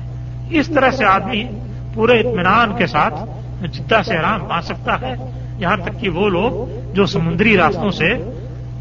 [0.50, 1.44] اس طرح سے آدمی
[1.94, 3.14] پورے اطمینان کے ساتھ
[3.72, 5.14] جدہ سے آرام پا سکتا ہے۔
[5.58, 8.14] یہاں تک کہ وہ لوگ جو سمندری راستوں سے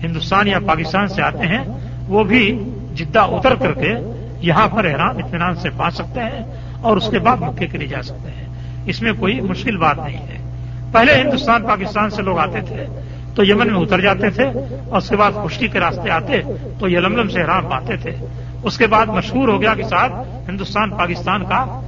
[0.03, 1.65] ہندوستان یا پاکستان سے آتے ہیں،
[2.09, 3.95] وہ بھی جدہ اتر کر کے
[4.41, 6.45] یہاں پر احرام اطمینان سے پا سکتے ہیں
[6.81, 8.47] اور اس کے بعد مکے کے لیے جا سکتے ہیں۔
[8.87, 10.39] اس میں کوئی مشکل بات نہیں ہے۔
[10.93, 12.87] پہلے ہندوستان، پاکستان سے لوگ آتے تھے۔
[13.35, 14.45] تو یمن میں اتر جاتے تھے
[14.89, 16.43] اور اس کے بعد خشکی کے راستے آتے
[16.79, 18.11] تو یہ لملم سے حرام پاتے تھے۔
[18.63, 20.13] اس کے بعد مشہور ہو گیا کہ ساتھ
[20.49, 21.81] ہندوستان، پاکستان کا،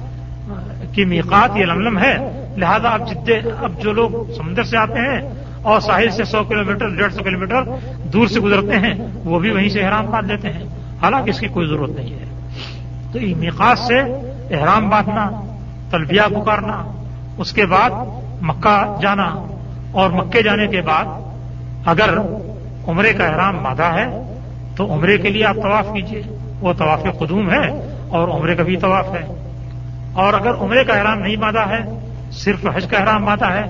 [0.91, 2.17] کی میقات یہ لملم ہے۔
[2.57, 5.29] لہذا اب جدے، اب جو لوگ سمندر سے آتے ہیں
[5.61, 7.61] اور ساحل سے سو کلو میٹر ڈیڑھ سو کلو میٹر
[8.13, 8.93] دور سے گزرتے ہیں،
[9.25, 10.63] وہ بھی وہیں سے احرام باندھ لیتے ہیں۔
[11.01, 12.25] حالانکہ اس کی کوئی ضرورت نہیں ہے۔
[13.13, 13.99] تو میقات سے
[14.55, 15.29] احرام باندھنا،
[15.91, 16.91] تلبیہ پکارنا،
[17.37, 17.89] اس کے بعد
[18.41, 19.47] مکہ جانا
[19.91, 21.05] اور مکے جانے کے بعد
[21.85, 22.17] اگر
[22.87, 24.05] عمرے کا احرام مادہ ہے،
[24.75, 26.21] تو عمرے کے لیے آپ طواف کیجیے
[26.59, 29.51] وہ طواف قدوم ہے اور عمرے کا بھی طواف ہے۔
[30.13, 31.79] اور اگر عمرے کا احرام نہیں مادہ ہے،
[32.31, 33.63] صرف حج کا احرام مادہ ہے،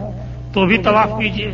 [0.54, 1.52] تو بھی طواف کیجیے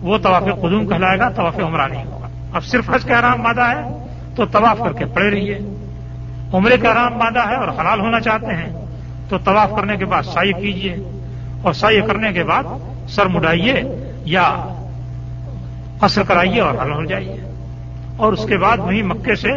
[0.00, 3.60] وہ طواف قدوم کہلائے گا، طواف عمرہ نہیں ہوگا۔ اب صرف حج کا احرام مادہ
[3.60, 5.58] ہے، تو طواف کر کے پڑے رہیے۔
[6.52, 8.86] عمرے کا احرام مادہ ہے اور حلال ہونا چاہتے ہیں،
[9.28, 10.96] تو طواف کرنے کے بعد سائی کیجیے
[11.62, 12.62] اور سائی کرنے کے بعد
[13.08, 13.82] سر مڈائیے
[14.24, 14.71] یا
[16.02, 17.36] اثر کرائیے اور حل ہو جائیے۔
[18.16, 19.48] اور اس کے بعد وہیں مکے سے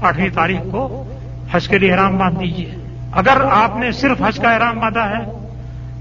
[0.00, 1.04] آٹھویں تاریخ کو
[1.52, 2.74] حج کے لیے احرام باندھ دیجیے۔
[3.12, 5.24] اگر آپ نے صرف حج کا احرام باندھا ہے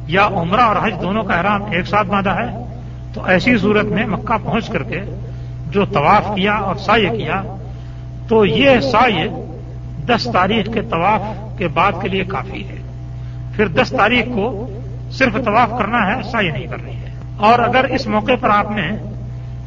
[0.08, 2.80] یا عمرہ اور حج دونوں کا احرام ایک ساتھ باندھا ہے،
[3.14, 5.02] تو ایسی صورت میں مکہ پہنچ کر کے
[5.70, 7.42] جو طواف کیا اور سائے کیا،
[8.28, 9.28] تو یہ سائے
[10.06, 11.22] دس تاریخ کے طواف
[11.58, 12.76] کے بعد کے لیے کافی ہے۔
[13.56, 14.68] پھر دس تاریخ کو
[15.12, 18.92] صرف طواف کرنا ہے سائے نہیں کرنی ہے۔ اور اگر اس موقع پر آپ نے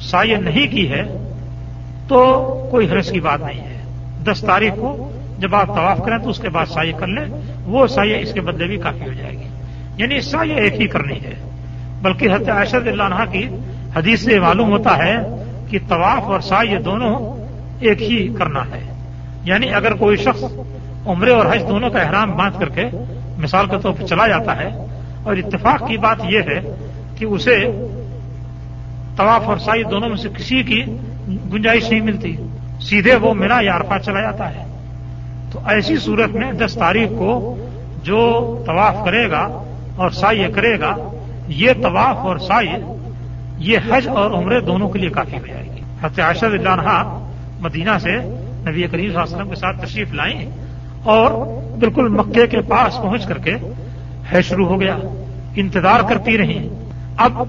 [0.00, 1.02] سائے نہیں کی ہے
[2.08, 3.80] تو کوئی حرس کی بات نہیں ہے۔
[4.24, 7.24] دس تاریخ کو جب آپ طواف کریں تو اس کے بعد سائے کر لیں،
[7.64, 9.48] وہ سائے اس کے بدلے بھی کافی ہو جائے گی۔
[9.96, 11.50] یعنی سائے ایک ہی کرنی ہے۔
[12.02, 13.48] بلکہ حضرت عائشہ اللہ کی
[13.96, 15.16] حدیث سے معلوم ہوتا ہے
[15.70, 17.36] کہ طواف اور سائے دونوں
[17.80, 18.92] ایک ہی کرنا ہے۔
[19.44, 20.44] یعنی اگر کوئی شخص
[21.06, 22.84] عمرے اور حج دونوں کا احرام باندھ کر کے
[23.38, 24.68] مثال کے طور پر چلا جاتا ہے
[25.22, 26.74] اور اتفاق کی بات یہ ہے
[27.18, 27.56] کہ اسے
[29.16, 30.84] طواف اور سائی دونوں میں سے کسی کی
[31.28, 32.36] گنجائش نہیں ملتی۔
[32.80, 34.64] سیدھے وہ میرا یا عرفہ چلا جاتا ہے۔
[35.52, 37.56] تو ایسی صورت میں دس تاریخ کو
[38.02, 38.28] جو
[38.66, 39.62] طواف کرے گا
[39.96, 40.96] اور سائی کرے گا،
[41.48, 42.68] یہ طواف اور سائی
[43.58, 47.26] یہ حج اور عمرے دونوں کے لیے کافی ہو جائے گی۔ حتیاشہ اللہ
[47.60, 48.16] مدینہ سے
[48.68, 50.50] نبی کریم صلی اللہ علیہ وسلم کے ساتھ تشریف لائیں
[51.02, 51.30] اور
[51.78, 53.54] بالکل مکے کے پاس پہنچ کر کے
[54.32, 54.96] ہے شروع ہو گیا۔
[55.56, 56.68] انتظار کرتی رہی۔
[57.16, 57.42] اب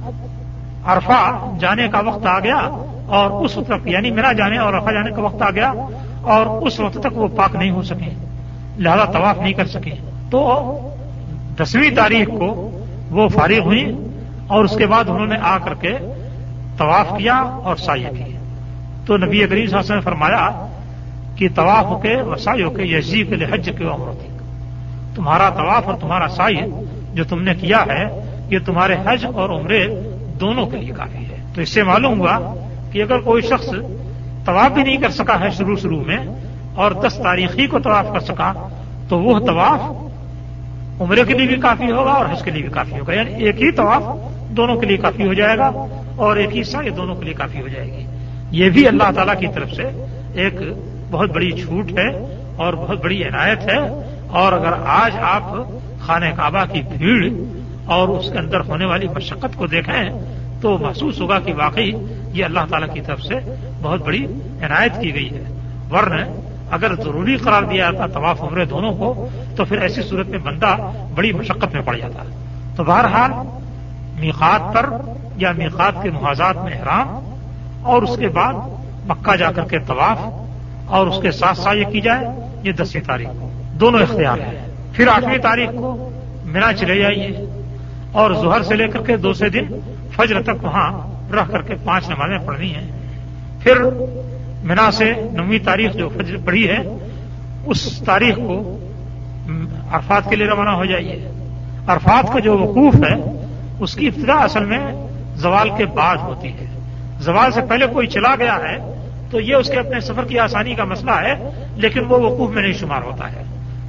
[0.86, 2.60] عرفہ جانے کا وقت آ گیا
[3.08, 5.74] اور اس وقت تک یعنی میرا جانے اور عرفہ جانے کا وقت آ گیا
[6.22, 8.10] اور اس وقت تک وہ پاک نہیں ہو سکے،
[8.78, 9.92] لہذا طواف نہیں کر سکے۔
[10.30, 10.40] تو
[11.62, 13.96] دسویں تاریخ کو وہ فارغ ہوئی
[14.48, 15.98] اور اس کے بعد انہوں نے آ کر کے
[16.78, 18.38] طواف کیا اور سائے کی۔
[19.06, 20.68] تو نبی صلی اللہ علیہ وسلم نے فرمایا
[21.36, 24.12] کہ طواف ہو کے وسائی ہو کے یزی کے لیے حج کے عمر
[25.16, 26.60] تمہارا طواف اور تمہارا سائی
[27.14, 28.06] جو تم نے کیا ہے
[28.50, 29.88] یہ تمہارے حج اور عمرے
[30.42, 32.56] دونوں کے لیے کافی ہے۔ تو اس سے معلوم ہوا
[32.92, 33.70] کہ اگر کوئی شخص
[34.46, 36.18] طواف بھی نہیں کر سکا ہے شروع شروع میں
[36.76, 38.68] اور دس تاریخی کو طواف کر سکا،
[39.10, 39.80] تو وہ طواف
[41.02, 43.62] عمرے کے لیے بھی کافی ہوگا اور حج کے لیے بھی کافی ہوگا۔ یعنی ایک
[43.62, 44.04] ہی طواف
[44.50, 45.72] دونوں کے لیے کافی ہو جائے گا
[46.16, 48.06] اور ایک ہی سائی دونوں کے لیے کافی ہو جائے گی۔
[48.52, 49.84] یہ بھی اللہ تعالی کی طرف سے
[50.34, 50.54] ایک
[51.12, 52.08] بہت بڑی چھوٹ ہے
[52.56, 53.78] اور بہت بڑی عنایت ہے۔
[54.30, 55.44] اور اگر آج آپ
[56.00, 57.30] خانہ کعبہ کی بھیڑ
[57.92, 60.10] اور اس کے اندر ہونے والی مشقت کو دیکھیں
[60.62, 61.92] تو محسوس ہوگا کہ واقعی
[62.34, 63.36] یہ اللہ تعالیٰ کی طرف سے
[63.82, 64.26] بہت بڑی
[64.62, 65.44] عنایت کی گئی ہے۔
[65.92, 66.22] ورنہ
[66.72, 70.78] اگر ضروری قرار دیا جاتا، طواف عمرے دونوں کو، تو پھر ایسی صورت میں بندہ
[71.16, 72.24] بڑی مشقت میں پڑ جاتا۔
[72.76, 73.32] تو بہرحال
[74.20, 74.90] میقات پر
[75.38, 77.36] یا میقات کے محاذات میں احرام
[77.84, 78.54] اور اس کے بعد
[79.08, 80.18] مکہ جا کر کے طواف
[80.86, 82.28] اور اس کے ساتھ ساتھ یہ کی جائے،
[82.64, 86.10] یہ دسویں تاریخ کو۔ دونوں اختیار ہیں۔ پھر آٹھویں تاریخ کو
[86.44, 87.46] مینا چلے جائیے
[88.12, 89.80] اور ظہر سے لے کر کے دوسرے دن
[90.16, 90.92] فجر تک وہاں
[91.32, 92.92] رہ کر کے پانچ نمازیں پڑھنی ہیں۔
[93.60, 93.74] پھر
[94.64, 96.78] مینا سے نویں تاریخ جو فجر پڑھی ہے،
[97.66, 98.78] اس تاریخ کو
[99.92, 101.32] عرفات کے لیے روانہ ہو جائیے۔
[101.88, 103.44] عرفات کا جو وقوف ہے،
[103.80, 106.66] اس کی ابتدا اصل میں زوال کے بعد ہوتی ہے۔
[107.20, 108.78] زوال سے پہلے کوئی چلا گیا ہے،
[109.32, 112.62] تو یہ اس کے اپنے سفر کی آسانی کا مسئلہ ہے، لیکن وہ وقوف میں
[112.62, 113.44] نہیں شمار ہوتا ہے۔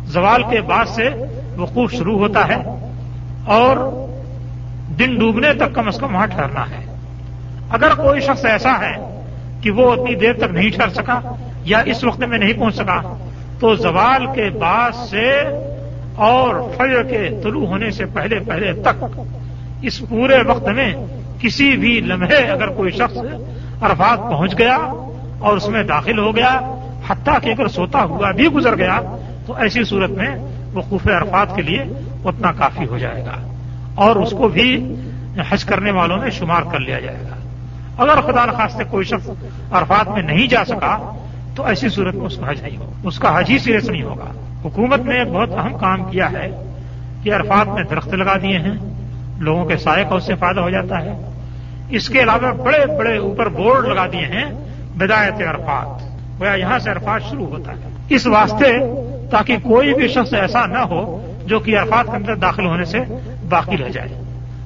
[0.05, 1.09] زوال کے بعد سے
[1.57, 2.57] وقوف شروع ہوتا ہے
[3.47, 4.02] اور
[5.03, 6.85] دن ڈوبنے تک کم از کم وہاں ٹھہرنا ہے۔
[7.71, 8.93] اگر کوئی شخص ایسا ہے
[9.61, 11.21] کہ وہ اتنی دیر تک نہیں ٹھہر سکا
[11.65, 13.01] یا اس وقت میں نہیں پہنچ سکا،
[13.61, 15.41] تو زوال کے بعد سے
[16.17, 19.05] اور فجر کے طلوع ہونے سے پہلے پہلے تک
[19.83, 20.95] اس پورے وقت میں
[21.41, 23.17] کسی بھی لمحے اگر کوئی شخص
[23.83, 24.77] عرفات پہنچ گیا
[25.39, 26.61] اور اس میں داخل ہو گیا،
[27.09, 29.01] حتیٰ کہ اگر سوتا ہوا بھی گزر گیا،
[29.47, 30.35] تو ایسی صورت میں
[30.75, 31.83] وقوف عرفات کے لیے
[32.25, 33.52] اتنا کافی ہو جائے گا۔
[33.95, 34.95] اور اس کو بھی
[35.49, 37.37] حج کرنے والوں میں شمار کر لیا جائے گا۔
[38.03, 39.31] اگر خدا نخواست کوئی شخص
[39.71, 41.17] عرفات میں نہیں جا سکا،
[41.57, 44.03] تو ایسی صورت میں اس کا حج نہیں ہوگا۔ اس کا حج ہی سیریس نہیں
[44.03, 44.33] ہوگا۔
[44.65, 46.65] حکومت نے ایک بہت اہم کام کیا ہے
[47.23, 48.75] کہ عرفات میں درخت لگا دیے ہیں۔
[49.39, 51.31] لوگوں کے سائے کا اس سے فائدہ ہو جاتا ہے۔
[51.91, 54.45] اس کے علاوہ بڑے بڑے اوپر بورڈ لگا دیے ہیں
[54.97, 56.03] بدایت عرفات۔
[56.41, 58.73] گویا یہاں سے عرفات شروع ہوتا ہے۔ اس واسطے
[59.31, 62.99] تاکہ کوئی بھی شخص ایسا نہ ہو جو کہ عرفات کے اندر داخل ہونے سے
[63.53, 64.09] باقی رہ جائے۔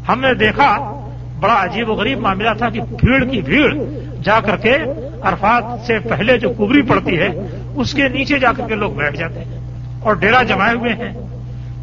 [0.09, 0.93] ہم نے دیکھا،
[1.41, 3.75] بڑا عجیب و غریب معاملہ تھا کہ بھیڑ کی بھیڑ
[4.25, 4.77] جا کر کے
[5.23, 7.29] عرفات سے پہلے جو کبری پڑتی ہے،
[7.77, 9.59] اس کے نیچے جا کر کے لوگ بیٹھ جاتے ہیں
[10.01, 11.13] اور ڈیرا جمائے ہوئے ہیں۔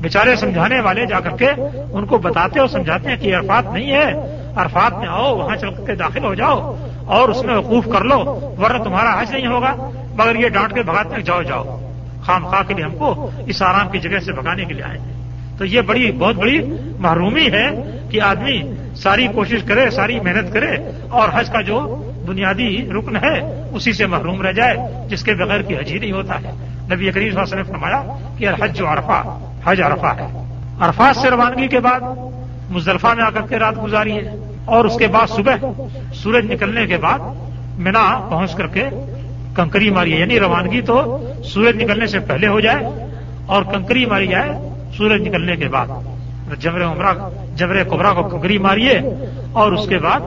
[0.02, 1.50] بیچارے سمجھانے والے جا کر کے
[1.92, 4.14] ان کو بتاتے اور سمجھاتے ہیں کہ عرفات نہیں ہے۔
[4.56, 8.04] عرفات میں آؤ، وہاں چل کر کے داخل ہو جاؤ اور اس میں وقوف کر
[8.04, 8.20] لو،
[8.58, 11.80] ورنہ تمہارا حج نہیں ہوگا۔ مگر یہ ڈانٹ کے بھگاتے جاؤ جاؤ۔
[12.22, 15.00] خام خواہ کے لیے ہم کو اس آرام کی جگہ سے بھگانے کے لیے آئے
[15.00, 15.23] ہیں۔
[15.64, 16.60] تو یہ بڑی بہت بڑی
[17.00, 17.70] محرومی ہے
[18.10, 18.62] کہ آدمی
[18.96, 20.76] ساری کوشش کرے، ساری محنت کرے
[21.10, 25.62] اور حج کا جو بنیادی رکن ہے، اسی سے محروم رہ جائے، جس کے بغیر
[25.62, 26.52] کی حج ہی نہیں ہوتا ہے۔
[26.94, 28.04] نبی کریم صلی اللہ علیہ وسلم نے فرمایا
[28.38, 30.46] کہ حج جو عرفہ، حج عرفہ ہے۔
[30.80, 32.00] عرفات سے روانگی کے بعد
[32.70, 35.56] مزدلفہ میں آ کر کے رات گزاری ہے اور اس کے بعد صبح
[36.14, 37.20] سورج نکلنے کے بعد
[37.78, 38.86] مینا پہنچ کر کے
[39.56, 43.08] کنکری ماری ہے۔ یعنی روانگی تو سورج نکلنے سے پہلے ہو جائے
[43.46, 45.88] اور کنکری ماری جائے سورج نکلنے کے بعد
[46.60, 49.02] جبر عمرہ جبر کبرا کو کنکری ماریے
[49.52, 50.20] اور اس کے بعد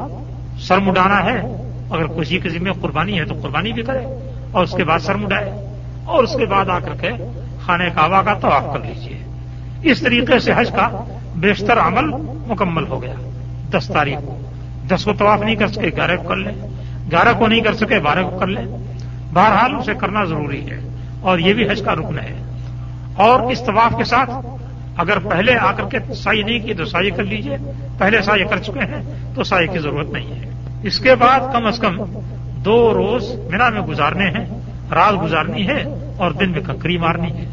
[0.58, 4.04] سر مڈانا ہے۔ اگر کسی کے ذمہ قربانی ہے تو قربانی بھی کرے
[4.52, 5.50] اور اس کے بعد سر مڈائے
[6.04, 7.10] اور اس کے بعد آ کر کے
[7.60, 9.24] خانہ کعبہ کا طواف کر لیجیے
[9.82, 11.04] اس طریقے سے حج کا
[11.36, 12.04] بیشتر عمل
[12.48, 13.14] مکمل ہو گیا۔
[13.70, 14.40] دس تاریخ کو۔
[14.90, 16.54] دس کو طواف نہیں کر سکے، گیارہ کو کر لیں۔
[17.10, 18.66] گیارہ کو نہیں کر سکے، بارہ کو کر لیں۔
[19.34, 20.80] بہرحال اسے کرنا ضروری ہے
[21.20, 22.34] اور یہ بھی حج کا رکن ہے۔
[23.16, 24.30] اور اس طواف کے ساتھ
[24.96, 27.56] اگر پہلے آ کر کے سائی نہیں کی تو سائی کر لیجیے۔
[27.98, 29.02] پہلے سائی کر چکے ہیں
[29.34, 30.50] تو سائی کی ضرورت نہیں ہے۔
[30.82, 32.20] اس کے بعد کم از کم
[32.64, 34.44] دو روز مینا میں گزارنے ہیں،
[34.90, 35.84] رات گزارنی ہے
[36.16, 37.44] اور دن میں کنکری مارنی ہے۔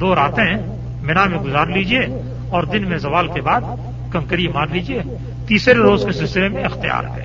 [0.00, 0.56] دو راتیں
[1.02, 2.00] مینا میں گزار لیجیے
[2.48, 3.60] اور دن میں زوال کے بعد
[4.12, 5.02] کنکری مار لیجیے۔
[5.46, 7.24] تیسرے روز کے سلسلے میں اختیار ہے۔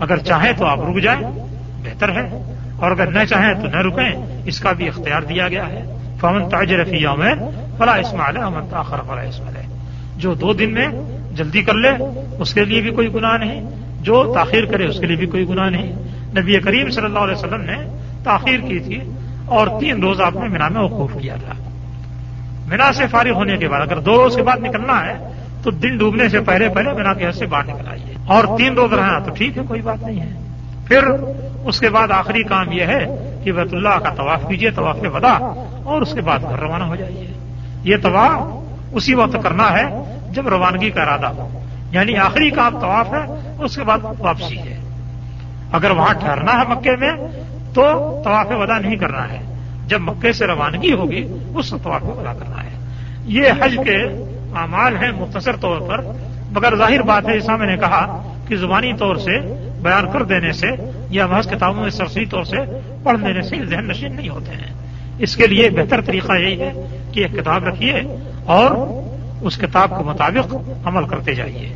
[0.00, 1.20] اگر چاہیں تو آپ رک جائیں،
[1.84, 5.68] بہتر ہے۔ اور اگر نہ چاہیں تو نہ رکیں، اس کا بھی اختیار دیا گیا
[5.68, 7.34] ہے۔ فمن تاج رفیہ میں
[7.78, 9.68] فلا اسماعیل امن تاخر فلا اسماعیل
[10.16, 10.88] جو دو دن میں
[11.32, 11.88] جلدی کر لے،
[12.38, 15.48] اس کے لیے بھی کوئی گناہ نہیں۔ جو تاخیر کرے، اس کے لیے بھی کوئی
[15.48, 15.92] گناہ نہیں۔
[16.38, 17.76] نبی کریم صلی اللہ علیہ وسلم نے
[18.24, 19.00] تاخیر کی تھی
[19.46, 21.52] اور تین روز آپ نے مینا میں وقوف کیا تھا۔
[22.66, 25.32] مینا سے فارغ ہونے کے بعد، اگر دو روز کے بعد نکلنا ہے،
[25.62, 28.74] تو دن ڈوبنے سے پہلے پہلے مینا کے حد سے باہر نکل آئیے۔ اور تین
[28.74, 30.28] روز رہنا تو ٹھیک ہے، کوئی بات نہیں ہے۔
[30.86, 31.04] پھر
[31.64, 33.06] اس کے بعد آخری کام یہ ہے
[33.44, 36.96] کہ بیت اللہ کا طواف کیجیے طواف ودا، اور اس کے بعد گھر روانہ ہو
[36.96, 37.43] جائیے۔
[37.84, 39.84] یہ طواف اسی وقت کرنا ہے
[40.30, 44.80] جب روانگی کا ارادہ ہو۔ یعنی آخری کام طواف ہے، اس کے بعد واپسی ہے۔
[45.72, 47.12] اگر وہاں ٹھہرنا ہے مکے میں
[47.74, 47.82] تو
[48.24, 49.40] طواف ودا نہیں کرنا ہے۔
[49.86, 52.68] جب مکے سے روانگی ہوگی، اس طواف ودا کرنا ہے۔
[53.24, 53.96] یہ حج کے
[54.56, 56.00] اعمال ہیں مختصر طور پر۔
[56.52, 59.40] مگر ظاہر بات ہے جیسا میں نے کہا کہ زبانی طور سے،
[59.82, 60.66] بیان کر دینے سے
[61.10, 62.56] یا محض کتابوں میں سرسری طور سے
[63.02, 64.72] پڑھ دینے سے ذہن نشین نہیں ہوتے ہیں۔
[65.18, 66.72] اس کے لیے بہتر طریقہ یہی ہے
[67.14, 67.94] کہ ایک کتاب رکھیے
[68.44, 68.70] اور
[69.40, 71.74] اس کتاب کے مطابق عمل کرتے جائیے۔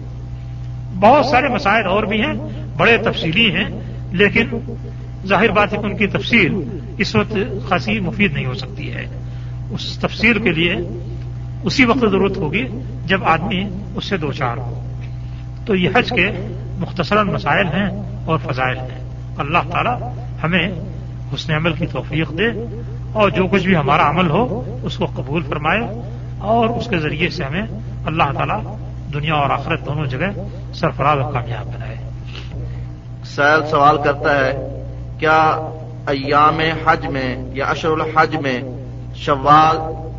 [1.01, 2.33] بہت سارے مسائل اور بھی ہیں،
[2.77, 3.65] بڑے تفصیلی ہیں،
[4.13, 4.75] لیکن
[5.27, 7.37] ظاہر بات ہے کہ ان کی تفصیل اس وقت
[7.69, 9.07] خاصی مفید نہیں ہو سکتی ہے۔
[9.71, 10.75] اس تفسیر کے لیے
[11.63, 12.65] اسی وقت ضرورت ہوگی
[13.07, 14.93] جب آدمی اس سے دو چار ہو۔
[15.67, 16.31] تو یہ حج کے
[16.79, 20.71] مختصر مسائل ہیں اور فضائل ہیں۔ اللہ تعالی ہمیں
[21.35, 22.45] حسن عمل کی توفیق دے
[23.19, 25.81] اور جو کچھ بھی ہمارا عمل ہو اس کو قبول فرمائے
[26.39, 27.63] اور اس کے ذریعے سے ہمیں
[28.07, 28.69] اللہ تعالی
[29.15, 30.27] دنیا اور آخرت دونوں جگہ
[30.75, 31.97] سرفراز اور کامیاب بنائے۔
[33.25, 34.53] سیل سوال کرتا ہے
[35.19, 35.39] کیا
[36.07, 38.61] ایام حج میں یا اشر الحج میں
[39.17, 39.77] شوال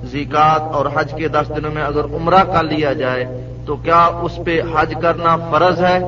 [0.07, 3.25] زیکات اور حج کے دس دنوں میں اگر عمرہ کر لیا جائے
[3.65, 5.99] تو کیا اس پہ حج کرنا فرض ہے؟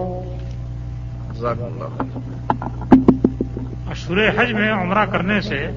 [3.91, 5.67] اشور حج میں عمرہ کرنے سے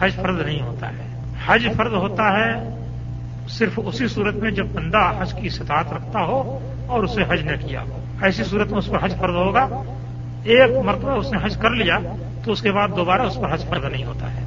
[0.00, 2.76] حج فرض نہیں ہوتا ہے۔ حج فرض ہوتا ہے
[3.48, 7.66] صرف اسی صورت میں جب بندہ حج کی سطاعت رکھتا ہو اور اسے حج نہ
[7.66, 9.68] کیا ہو۔ ایسی صورت میں اس پر حج فرض ہوگا۔
[10.44, 11.98] ایک مرتبہ اس نے حج کر لیا
[12.44, 14.44] تو اس کے بعد دوبارہ اس پر حج فرض نہیں ہوتا ہے۔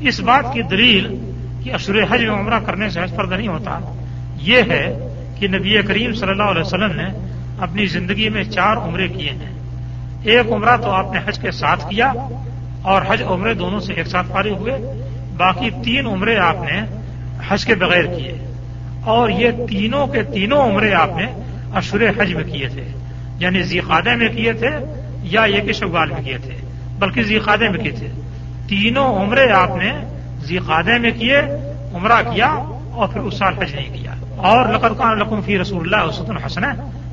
[0.00, 1.32] اس بات کی دلیل
[1.64, 3.78] کہ اشر حج میں عمرہ کرنے سے حج فرض نہیں ہوتا
[4.36, 7.04] یہ ہے کہ نبی کریم صلی اللہ علیہ وسلم نے
[7.58, 9.58] اپنی زندگی میں چار عمرے کیے ہیں۔
[10.22, 12.12] ایک عمرہ تو آپ نے حج کے ساتھ کیا
[12.88, 14.78] اور حج عمرے دونوں سے ایک ساتھ فارغ ہوئے۔
[15.36, 16.80] باقی تین عمرے آپ نے
[17.48, 18.54] حج کے بغیر کیے۔
[19.04, 21.26] اور یہ تینوں کے تینوں عمرے آپ نے
[21.74, 22.84] اشر حج میں کیے تھے۔
[23.38, 24.68] یعنی زیقادے میں کیے تھے
[25.22, 26.56] یا یہ کہ شوال میں کیے تھے۔
[26.98, 28.06] بلکہ زیقادے میں کیے تھے۔
[28.68, 29.92] تینوں عمرے آپ نے
[30.38, 31.38] زیقادے میں کیے،
[31.94, 32.46] عمرہ کیا
[32.90, 36.30] اور پھر اس سال حج نہیں کیا۔ اور لقد خان لقم فی رسول اللہ وسط
[36.30, 36.62] الحسن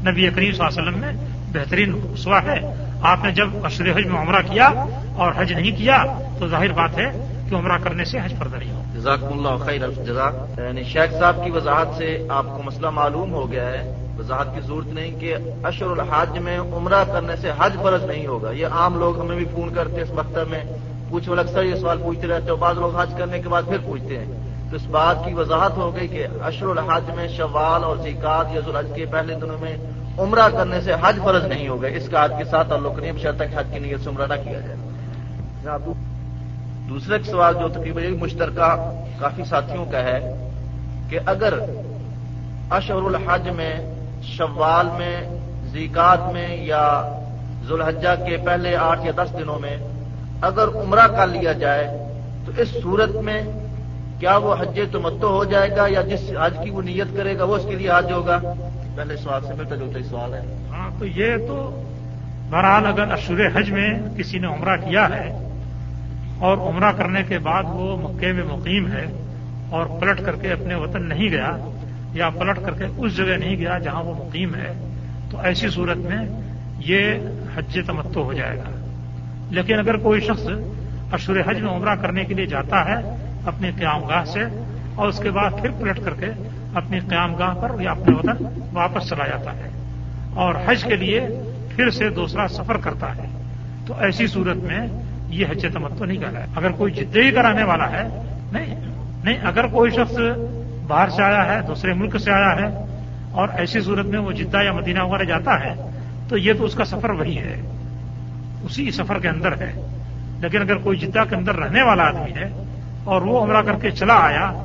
[0.10, 1.12] نبی کریم صلی اللہ علیہ وسلم میں
[1.56, 6.04] بہترین اسوا ہے۔ آپ نے جب اشر حج میں عمرہ کیا اور حج نہیں کیا
[6.40, 10.04] تو ظاہر بات ہے کہ عمرہ کرنے سے حج پر نہیں ہو۔ جزاک اللہ خیر۔
[10.04, 14.56] جزاک یعنی شیخ صاحب کی وضاحت سے آپ کو مسئلہ معلوم ہو گیا ہے۔ وضاحت
[14.56, 18.68] کی ضرورت نہیں کہ اشر الحاج میں عمرہ کرنے سے حج فرض نہیں ہوگا۔ یہ
[18.68, 20.64] عام لوگ ہمیں بھی فون کرتے اس مکتب میں
[21.10, 24.20] پوچھ اکثر یہ سوال پوچھتے رہتے ہیں بعض لوگ حج کرنے کے بعد پھر پوچھتے
[24.20, 24.26] ہیں۔
[24.70, 28.62] تو اس بات کی وضاحت ہو گئی کہ اشر الحج میں شوال اور زیکات یا
[28.66, 29.78] ذوالحج کے پہلے دنوں میں
[30.20, 33.38] عمرہ کرنے سے حج فرض نہیں ہوگا اس کا حج کے ساتھ تعلق نہیں شرط
[33.38, 35.84] تک حج کی نیت سے عمرہ نہ کیا جائے۔
[36.90, 38.70] دوسرا سوال جو تقریباً مشترکہ
[39.20, 40.20] کافی ساتھیوں کا ہے
[41.10, 41.54] کہ اگر
[42.70, 43.74] اشور الحج میں،
[44.24, 45.16] شوال میں،
[45.72, 46.84] زیکات میں یا
[47.68, 49.76] ذوالحجہ کے پہلے آٹھ یا دس دنوں میں
[50.42, 51.86] اگر عمرہ کر لیا جائے،
[52.46, 53.42] تو اس صورت میں
[54.20, 57.44] کیا وہ حج تمتو ہو جائے گا یا جس حج کی وہ نیت کرے گا،
[57.44, 58.40] وہ اس کے لیے حج ہوگا؟
[58.96, 61.82] پہلے سوال سے ملتا جلتا سوال ہے۔ ہاں تو یہ تو
[62.50, 65.50] بہرحال اگر اشور حج میں کسی نے عمرہ کیا ہے
[66.40, 69.06] اور عمرہ کرنے کے بعد وہ مکے میں مقیم ہے
[69.70, 71.58] اور پلٹ کر کے اپنے وطن نہیں گیا
[72.14, 74.74] یا پلٹ کر کے اس جگہ نہیں گیا جہاں وہ مقیم ہے،
[75.32, 76.28] تو ایسی صورت میں
[76.80, 77.14] یہ
[77.56, 78.86] حج تمتو ہو جائے گا۔
[79.52, 80.48] لیکن اگر کوئی شخص
[81.12, 84.40] اشور حج میں عمرہ کرنے کے لیے جاتا ہے اپنی قیام گاہ سے
[84.96, 86.26] اور اس کے بعد پھر پلٹ کر کے
[86.76, 89.70] اپنی قیام گاہ پر یا اپنے وطن واپس چلا جاتا ہے
[90.34, 91.28] اور حج کے لیے
[91.76, 93.26] پھر سے دوسرا سفر کرتا ہے۔
[93.86, 94.88] تو ایسی صورت میں
[95.30, 98.04] یہ حج تمتو نہیں کر رہا ہے۔ اگر کوئی جدے ہی کرانے والا ہے،
[98.52, 98.76] نہیں
[99.24, 100.16] نہیں، اگر کوئی شخص
[100.88, 102.86] باہر سے آیا ہے، دوسرے ملک سے آیا ہے
[103.32, 105.74] اور ایسی صورت میں وہ جدہ یا مدینہ وغیرہ جاتا ہے،
[106.30, 107.62] تو یہ تو اس کا سفر وہی ہے۔
[108.64, 109.92] اسی سفر کے اندر ہے۔
[110.40, 112.64] لیکن اگر کوئی جدہ کے اندر رہنے والا آدمی ہے
[113.04, 114.65] اور وہ عمرہ کر کے چلا آیا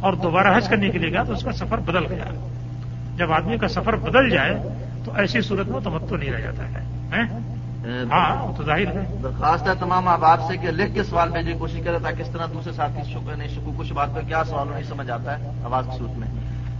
[0.00, 2.24] اور دوبارہ حج کرنے کے لیے گیا تو اس کا سفر بدل گیا۔
[3.16, 4.58] جب آدمی کا سفر بدل جائے
[5.04, 6.84] تو ایسی صورت میں تمتو نہیں رہ جاتا ہے۔
[8.12, 11.58] ہاں تو ظاہر ہے۔ درخواست ہے تمام آپ سے کہ لکھ کے سوال بھیجنے کی
[11.58, 14.68] کوشش کرے تاکہ اس طرح دوسرے ساتھی شکر نہیں شکو کچھ بات پر کیا سوال
[14.72, 16.28] نہیں سمجھ آتا ہے آواز کی صورت میں۔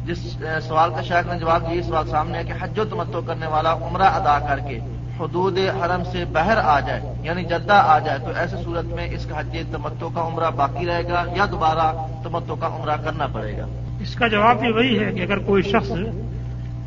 [0.06, 3.46] جس سوال کا شاید نے جواب یہی سوال سامنے ہے کہ حج و تمتو کرنے
[3.46, 4.78] والا عمرہ ادا کر کے
[5.20, 9.26] حدود حرم سے باہر آ جائے یعنی جدہ آ جائے، تو ایسی صورت میں اس
[9.26, 13.56] کا حج تمتو کا عمرہ باقی رہے گا یا دوبارہ تمتو کا عمرہ کرنا پڑے
[13.58, 13.66] گا؟
[14.00, 15.90] اس کا جواب بھی وہی ہے کہ اگر کوئی شخص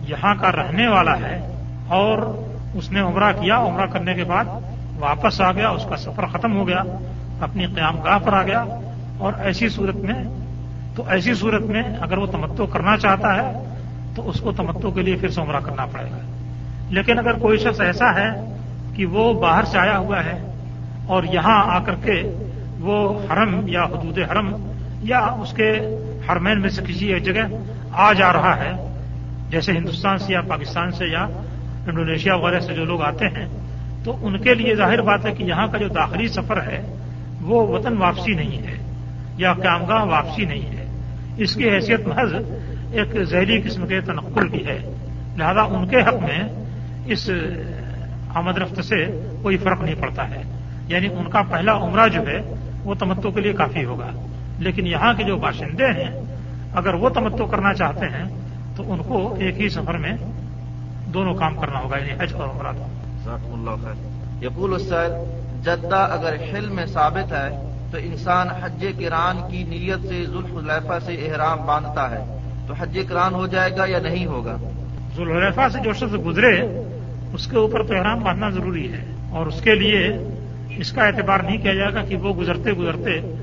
[0.09, 1.39] یہاں کا رہنے والا ہے
[1.87, 2.17] اور
[2.75, 4.45] اس نے عمرہ کیا، عمرہ کرنے کے بعد
[4.99, 6.83] واپس آ گیا، اس کا سفر ختم ہو گیا،
[7.41, 8.65] اپنی قیام گاہ پر آ گیا،
[9.17, 10.23] اور ایسی صورت میں،
[10.95, 13.63] تو ایسی صورت میں اگر وہ تمتو کرنا چاہتا ہے،
[14.15, 16.17] تو اس کو تمتو کے لیے پھر سے عمرہ کرنا پڑے گا۔
[16.93, 18.29] لیکن اگر کوئی شخص ایسا ہے
[18.95, 20.53] کہ وہ باہر سے آیا ہوا ہے
[21.07, 22.21] اور یہاں آ کر کے
[22.79, 24.71] وہ حرم یا حدود حرم
[25.03, 25.97] یا اس کے
[26.29, 27.45] حرمین میں سے کسی ایک جگہ
[27.91, 28.71] آ جا رہا ہے،
[29.49, 31.23] جیسے ہندوستان سے یا پاکستان سے یا
[31.87, 33.47] انڈونیشیا وغیرہ سے جو لوگ آتے ہیں،
[34.03, 36.81] تو ان کے لیے ظاہر بات ہے کہ یہاں کا جو داخلی سفر ہے،
[37.41, 38.77] وہ وطن واپسی نہیں ہے
[39.37, 40.85] یا قیامگاہ واپسی نہیں ہے۔
[41.37, 42.33] اس کی حیثیت محض
[42.91, 44.79] ایک ذہنی قسم کے تنقل کی ہے۔
[45.37, 46.62] لہذا ان کے حق میں
[47.05, 47.29] اس
[48.35, 50.41] آمد رفت سے کوئی فرق نہیں پڑتا ہے۔
[50.87, 54.09] یعنی ان کا پہلا عمرہ جو ہے وہ تمتو کے لیے کافی ہوگا۔
[54.59, 56.21] لیکن یہاں کے جو باشندے ہیں
[56.75, 58.23] اگر وہ تمتو کرنا چاہتے ہیں
[58.75, 60.11] تو ان کو ایک ہی سفر میں
[61.13, 62.71] دونوں کام کرنا ہوگا یعنی حج اور عمرہ۔
[63.27, 69.63] اللہ خیر۔ یقول السید جدہ اگر حل میں ثابت ہے تو انسان حج کران کی
[69.63, 72.37] نیت سے ذوالحلیفہ سے احرام باندھتا ہے۔
[72.67, 74.57] تو حج کران ہو جائے گا یا نہیں ہوگا؟
[75.15, 76.83] ذوالحلیفہ سے جو شخص گزرے
[77.33, 80.09] اس کے اوپر تو احرام باندھنا ضروری ہے اور اس کے لیے
[80.77, 83.35] اس کا اعتبار نہیں کیا جائے گا کہ وہ گزرتے گزرتے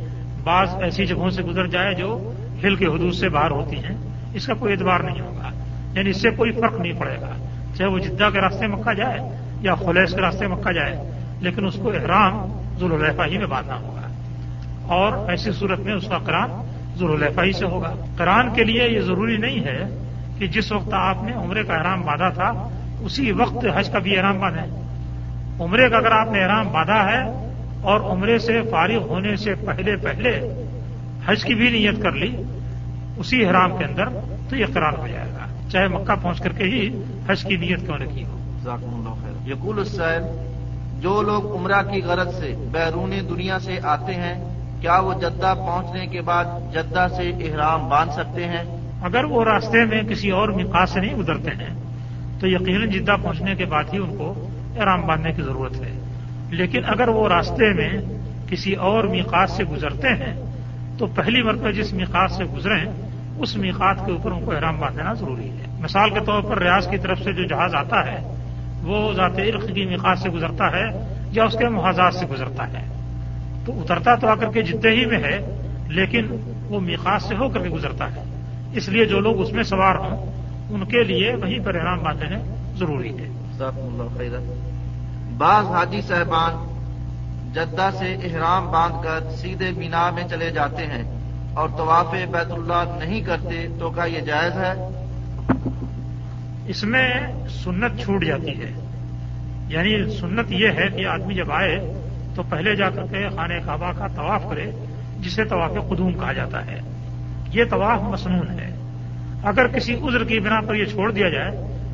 [0.44, 2.33] بعض ایسی جگہوں سے گزر جائے جو
[2.64, 3.96] ہل کے حدود سے باہر ہوتی ہیں۔
[4.35, 5.50] اس کا کوئی اعتبار نہیں ہوگا۔
[5.94, 7.31] یعنی اس سے کوئی فرق نہیں پڑے گا۔
[7.74, 9.18] چاہے وہ جدہ کے راستے مکہ جائے
[9.61, 14.00] یا خلیش کے راستے مکہ جائے، لیکن اس کو احرام ذوالحفا ہی میں باندھنا ہوگا۔
[14.94, 16.50] اور ایسی صورت میں اس کا کران
[16.96, 20.07] ذوالحفا ہی سے ہوگا۔ کران کے لیے یہ ضروری نہیں ہے
[20.38, 22.68] کہ جس وقت آپ نے عمرے کا احرام باندھا تھا
[23.00, 24.80] اسی وقت حج کا بھی احرام باندھے
[25.64, 27.50] عمرے کا اگر آپ نے احرام باندھا ہے
[27.82, 30.40] اور عمرے سے فارغ ہونے سے پہلے پہلے
[31.26, 32.36] حج کی بھی نیت کر لی
[33.16, 34.08] اسی احرام کے اندر
[34.48, 37.80] تو یہ قرار ہو جائے گا۔ چاہے مکہ پہنچ کر کے ہی حج کی نیت
[37.80, 38.36] کیوں رکھی ہو۔
[39.46, 40.46] یقول السین
[41.00, 44.50] جو لوگ عمرہ کی غرض سے بیرون دنیا سے آتے ہیں
[44.81, 48.62] کیا وہ جدہ پہنچنے کے بعد جدہ سے احرام باندھ سکتے ہیں؟
[49.02, 51.89] اگر وہ راستے میں کسی اور مقاص سے نہیں گزرتے ہیں
[52.40, 56.04] تو یقیناً جدہ پہنچنے کے بعد ہی ان کو احرام باندھنے کی ضرورت ہے۔
[56.50, 57.90] لیکن اگر وہ راستے میں
[58.48, 60.34] کسی اور میقات سے گزرتے ہیں،
[60.98, 62.84] تو پہلی مرتبہ جس میقات سے گزریں،
[63.38, 66.88] اس میقات کے اوپر ان کو احرام باندھنا ضروری ہے۔ مثال کے طور پر ریاض
[66.88, 68.18] کی طرف سے جو جہاز آتا ہے،
[68.82, 72.84] وہ ذات عرق کی میقات سے گزرتا ہے یا اس کے محاذات سے گزرتا ہے۔
[73.66, 76.26] تو اترتا تو آ کر کے جتنے ہی میں ہے، لیکن
[76.68, 78.22] وہ میقات سے ہو کر کے گزرتا ہے۔
[78.72, 80.39] اس لیے جو لوگ اس میں سوار ہوں
[80.71, 82.37] ان کے لیے وہیں پر احرام باندھ لینے
[82.77, 83.29] ضروری ہے
[85.38, 86.71] بعض حاجی صاحبان
[87.52, 91.21] جدہ سے احرام باندھ کر سیدھے مینا میں چلے جاتے ہیں
[91.54, 94.73] اور طواف بیت اللہ نہیں کرتے تو کیا یہ جائز ہے؟
[96.66, 97.10] اس میں
[97.48, 98.71] سنت چھوٹ جاتی ہے۔
[99.68, 102.04] یعنی سنت یہ ہے کہ آدمی جب آئے
[102.35, 104.71] تو پہلے جا کر کے خانہ کعبہ کا طواف کرے
[105.21, 106.81] جسے طواف قدوم کہا جاتا ہے۔
[107.52, 108.79] یہ طواف مصنون ہے۔
[109.44, 111.50] اگر کسی عذر کی بنا پر یہ چھوڑ دیا جائے،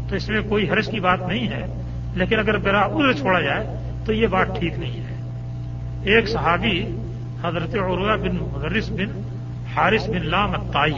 [0.08, 1.66] تو اس میں کوئی حرض کی بات نہیں ہے،
[2.14, 3.66] لیکن اگر بلا عذر چھوڑا جائے،
[4.06, 5.16] تو یہ بات ٹھیک نہیں ہے۔
[6.02, 6.86] ایک صحابی،
[7.44, 9.22] حضرت عروہ بن مدرس بن
[9.76, 10.94] حارث بن لام اتائی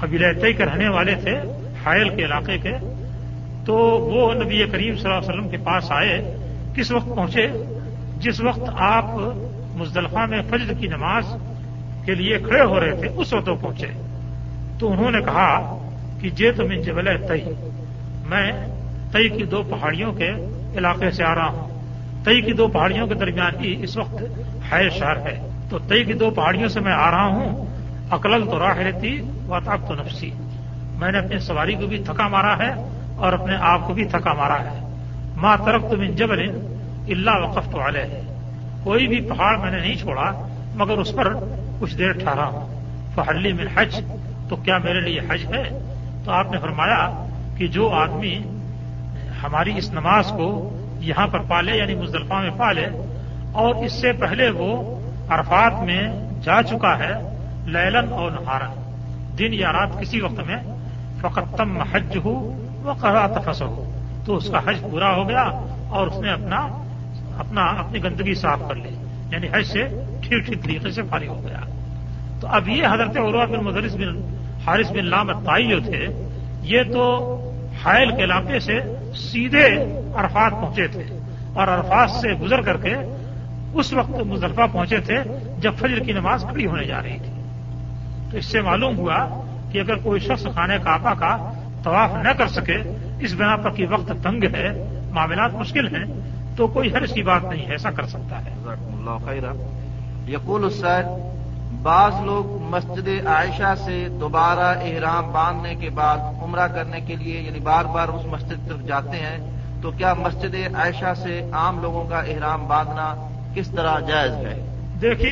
[0.00, 1.40] قبیلہ طے کے رہنے والے تھے،
[1.84, 2.72] حائل کے علاقے کے،
[3.66, 6.36] تو وہ نبی کریم صلی اللہ علیہ وسلم کے پاس آئے،
[6.76, 7.46] کس وقت پہنچے؟
[8.18, 9.04] جس وقت آپ
[9.76, 11.26] مزدلفہ میں فجر کی نماز
[12.04, 13.86] کے لیے کھڑے ہو رہے تھے، اس وقت وہ پہنچے۔
[14.78, 15.78] تو انہوں نے کہا
[16.20, 17.44] کہ جے تو من جبل تئی
[18.26, 18.52] میں
[19.12, 20.30] تئی کی دو پہاڑیوں کے
[20.76, 21.68] علاقے سے آ رہا ہوں۔
[22.24, 24.22] تئی کی دو پہاڑیوں کے درمیان ہی اس وقت
[24.72, 27.66] ہے شہر ہے۔ تو تئی کی دو پہاڑیوں سے میں آ رہا ہوں۔
[28.10, 29.56] اکلل تو راہ رہتی و
[29.88, 30.30] تو نفسی۔
[30.98, 32.72] میں نے اپنی سواری کو بھی تھکا مارا ہے
[33.16, 34.96] اور اپنے آپ کو بھی تھکا مارا ہے۔
[35.36, 36.40] ماں ترق تم ان جبل
[37.08, 38.22] اللہ وقف تو والے ہے
[38.84, 41.34] کوئی بھی پہاڑ میں نے نہیں چھوڑا، مگر اس پر
[41.80, 42.80] کچھ دیر ٹھہرا ہوں۔
[43.14, 44.00] فہلی میں حج۔
[44.48, 45.62] تو کیا میرے لیے حج ہے؟
[46.24, 47.02] تو آپ نے فرمایا
[47.56, 48.36] کہ جو آدمی
[49.42, 50.48] ہماری اس نماز کو
[51.00, 52.86] یہاں پر پالے یعنی مزدلفہ میں پالے،
[53.52, 54.70] اور اس سے پہلے وہ
[55.28, 56.02] عرفات میں
[56.42, 57.12] جا چکا ہے
[57.66, 58.72] لیلن اور نہارن
[59.38, 60.56] دن یا رات کسی وقت میں،
[61.20, 62.34] فقط تم حج ہو
[62.84, 63.84] وہ کرا تفس ہو
[64.26, 65.44] تو اس کا حج پورا ہو گیا
[65.88, 66.60] اور اس نے اپنا
[67.38, 68.94] اپنا، اپنی گندگی صاف کر لی
[69.30, 69.82] یعنی حج سے
[70.22, 71.60] ٹھیک ٹھیک طریقے سے فارغ ہو گیا۔
[72.40, 74.20] تو اب یہ حضرت عروہ بن مدرس بن
[74.66, 76.06] حارث بن لام تائی جو تھے،
[76.62, 77.34] یہ تو
[77.84, 78.80] حائل کے علاقے سے
[79.14, 79.66] سیدھے
[80.14, 81.02] عرفات پہنچے تھے
[81.54, 82.94] اور عرفات سے گزر کر کے
[83.74, 85.16] اس وقت مزرفہ پہنچے تھے
[85.58, 87.42] جب فجر کی نماز کھڑی ہونے جا رہی تھی۔
[88.30, 91.52] تو اس سے معلوم ہوا کہ اگر کوئی شخص خانے کعبہ کا
[91.82, 92.76] طواف نہ کر سکے،
[93.20, 96.04] اس بنا پر کہ وقت تنگ ہے، معاملات مشکل ہیں،
[96.56, 98.50] تو کوئی حرض کی بات نہیں ہے ایسا کر سکتا ہے۔
[100.28, 100.64] یقول
[101.82, 107.60] بعض لوگ مسجد عائشہ سے دوبارہ احرام باندھنے کے بعد عمرہ کرنے کے لیے یعنی
[107.60, 109.38] بار بار اس مسجد طرف جاتے ہیں،
[109.82, 113.14] تو کیا مسجد عائشہ سے عام لوگوں کا احرام باندھنا
[113.54, 114.54] کس طرح جائز ہے؟
[115.00, 115.30] دیکھیے،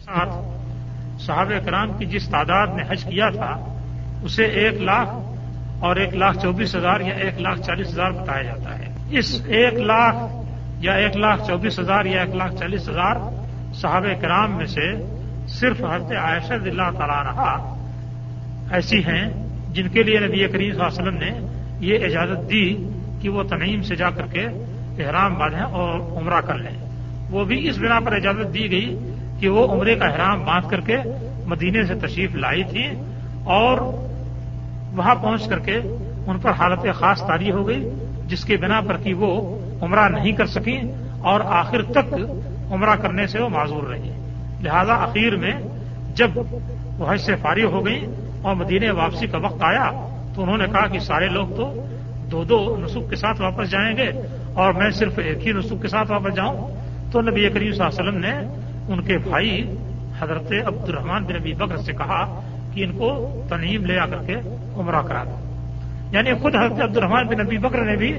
[0.00, 0.34] ساتھ،
[1.20, 3.52] صحابہ کرام کی جس تعداد نے حج کیا تھا،
[4.22, 5.08] اسے ایک لاکھ
[5.80, 9.74] اور ایک لاکھ چوبیس ہزار یا ایک لاکھ چالیس ہزار بتایا جاتا ہے۔ اس ایک
[9.74, 10.16] لاکھ
[10.78, 13.16] یا ایک لاکھ چوبیس ہزار یا ایک لاکھ چالیس ہزار
[13.74, 14.92] صحابہ کرام میں سے
[15.48, 17.74] صرف حضرت عائشہ اللہ تعالیٰ رہا
[18.70, 19.30] ایسی ہیں
[19.72, 21.46] جن کے لیے نبی کریم صلی اللہ علیہ وسلم نے
[21.80, 22.76] یہ اجازت دی
[23.22, 24.46] کہ وہ تنعیم سے جا کر کے
[25.04, 26.76] احرام باندھیں اور عمرہ کر لیں۔
[27.30, 28.98] وہ بھی اس بنا پر اجازت دی گئی
[29.40, 30.96] کہ وہ عمرے کا احرام باندھ کر کے
[31.46, 32.86] مدینے سے تشریف لائی تھی
[33.44, 33.78] اور
[34.96, 35.76] وہاں پہنچ کر کے
[36.26, 37.88] ان پر حالت خاص تاری ہو گئی،
[38.26, 40.80] جس کے بنا پر کہ وہ عمرہ نہیں کر سکیں
[41.20, 42.14] اور آخر تک
[42.72, 44.10] عمرہ کرنے سے وہ معذور رہی
[44.62, 45.52] لہذا اخیر میں
[46.14, 46.30] جب
[46.98, 48.06] وہ حج سے فارغ ہو گئی
[48.42, 49.90] اور مدینے واپسی کا وقت آیا
[50.34, 51.86] تو انہوں نے کہا کہ سارے لوگ تو
[52.30, 54.10] دو دو نسخ کے ساتھ واپس جائیں گے
[54.54, 56.68] اور میں صرف ایک ہی نسخ کے ساتھ واپس جاؤں
[57.12, 58.32] تو نبی کریم صلی اللہ علیہ وسلم نے
[58.92, 59.74] ان کے بھائی
[60.20, 62.40] حضرت عبد الرحمان بن نبی بکر سے کہا
[62.74, 64.34] کہ ان کو تنہیم لے آ کر کے
[64.76, 65.36] عمرہ کرا دو۔
[66.12, 68.18] یعنی خود حضرت عبد الرحمان بن نبی بکر نے بھی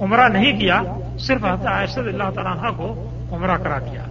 [0.00, 0.82] عمرہ نہیں کیا،
[1.18, 4.04] صرف حضرت عائشہ اللہ تعالیٰ کو عمرہ کرا دیا۔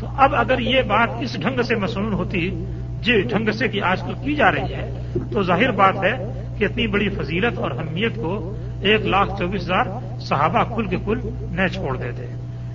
[0.00, 3.82] تو اب اگر یہ بات اس ڈھنگ سے مصنون ہوتی جس جی، ڈھنگ سے کہ
[3.82, 7.70] آج کل کی جا رہی ہے، تو ظاہر بات ہے کہ اتنی بڑی فضیلت اور
[7.70, 9.84] اہمیت کو ایک لاکھ چوبیس ہزار
[10.20, 11.20] صحابہ کل کے کل
[11.50, 12.26] نہ چھوڑ دیتے۔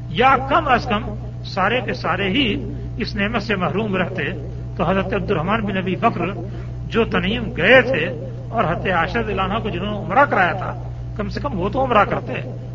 [0.10, 1.02] یا کم از کم
[1.46, 4.24] سارے کے سارے ہی اس نعمت سے محروم رہتے۔
[4.78, 6.22] تو حضرت عبد الرحمان بن نبی بکر
[6.88, 10.84] جو تنیم گئے تھے اور حضرت عاشد علانہ کو جنہوں نے عمرہ کرایا تھا،
[11.18, 12.34] کم سے کم وہ تو عمرہ کرتے،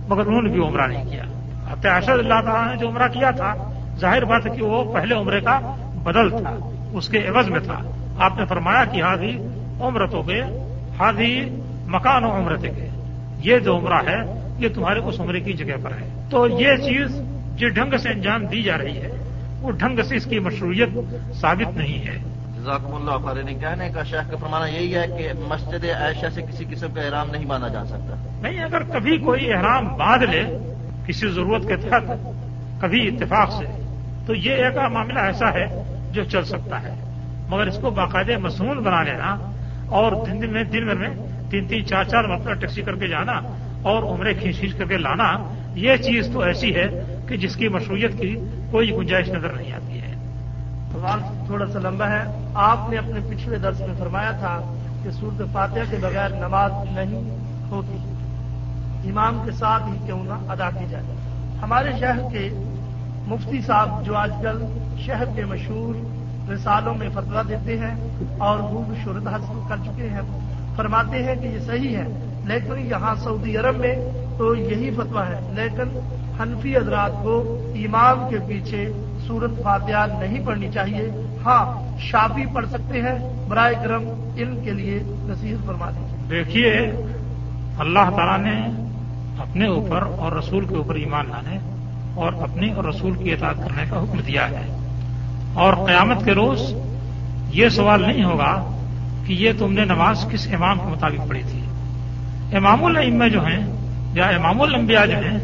[0.08, 1.22] مگر انہوں نے بھی عمرہ نہیں کیا۔
[1.70, 3.54] حضرت عاشد اللہ تعالیٰ نے جو عمرہ کیا تھا
[3.98, 5.58] ظاہر بات ہے کہ وہ پہلے عمرے کا
[6.02, 7.78] بدل تھا اس کے عوض میں تھا۔
[8.18, 9.38] آپ نے فرمایا کہ ہادی
[9.80, 10.42] عمرتوں کے
[10.98, 11.44] ہادی
[11.86, 12.88] مکان و عمرت کے
[13.38, 17.22] یہ جو عمرہ ہے یہ تمہارے اس عمرے کی جگہ پر ہے۔ تو یہ چیز
[17.56, 19.10] جس ڈھنگ سے انجام دی جا رہی ہے
[19.60, 20.88] وہ ڈھنگ سے اس کی مشروعیت
[21.34, 22.18] ثابت نہیں ہے۔
[22.62, 26.64] ذاکم اللہ خالد کہنے کا شیخ کا فرمانا یہی ہے کہ مسجد عائشہ سے کسی
[26.70, 30.42] قسم کا احرام نہیں باندھا جا سکتا۔ نہیں اگر کبھی کوئی احرام باندھ لے
[31.06, 32.02] کسی ضرورت کے تحت
[32.80, 33.87] کبھی اتفاق سے۔
[34.28, 36.94] تو یہ ایک معاملہ ایسا ہے جو چل سکتا ہے۔
[37.48, 39.36] مگر اس کو باقاعدہ مصنون بنا لینا
[39.88, 41.08] اور دن میں دن بھر میں
[41.50, 43.40] تین تین چار چار مرتبہ ٹیکسی کر کے جانا
[43.82, 47.68] اور عمرے کھینچ کھینچ کر کے لانا، یہ چیز تو ایسی ہے کہ جس کی
[47.68, 48.36] مشروعیت کی
[48.70, 50.14] کوئی گنجائش نظر نہیں آتی ہے۔
[50.92, 54.74] سوال تھوڑا سا لمبا ہے۔ آپ نے اپنے پچھلے درس میں فرمایا تھا
[55.04, 57.38] کہ صورت فاتحہ کے بغیر نماز نہیں
[57.70, 57.96] ہوتی۔
[59.10, 61.04] امام کے ساتھ ہی کیوں نہ ادا کی جائے؟
[61.62, 62.74] ہمارے شہر کے
[63.28, 64.64] مفتی صاحب جو آج کل
[65.06, 65.94] شہر کے مشہور
[66.50, 67.94] رسالوں میں فتوا دیتے ہیں
[68.38, 70.22] اور خوب شہرت حاصل کر چکے ہیں،
[70.76, 72.06] فرماتے ہیں کہ یہ صحیح ہے،
[72.44, 73.94] لیکن یہاں سعودی عرب میں
[74.38, 75.98] تو یہی فتوا ہے، لیکن
[76.40, 77.36] حنفی حضرات کو
[77.76, 78.86] امام کے پیچھے
[79.26, 81.08] سورت فاتحہ نہیں پڑھنی چاہیے۔
[81.44, 81.64] ہاں
[82.00, 83.16] شافی پڑھ سکتے ہیں،
[83.48, 84.98] برائے کرم علم کے لیے
[85.28, 86.70] نصیحت فرما دیجیے دیکھیے،
[87.78, 88.60] اللہ تعالیٰ نے
[89.42, 91.58] اپنے اوپر اور رسول کے اوپر ایمان لانے
[92.18, 94.76] اور اپنی اور رسول کی اطاعت کرنے کا حکم دیا ہے۔
[95.54, 96.74] اور قیامت کے روز
[97.52, 98.78] یہ سوال نہیں ہوگا
[99.26, 101.60] کہ یہ تم نے نماز کس امام کے مطابق پڑھی تھی۔
[102.56, 103.66] امام العم جو ہیں
[104.12, 105.38] یا امام الانبیاء جو ہیں،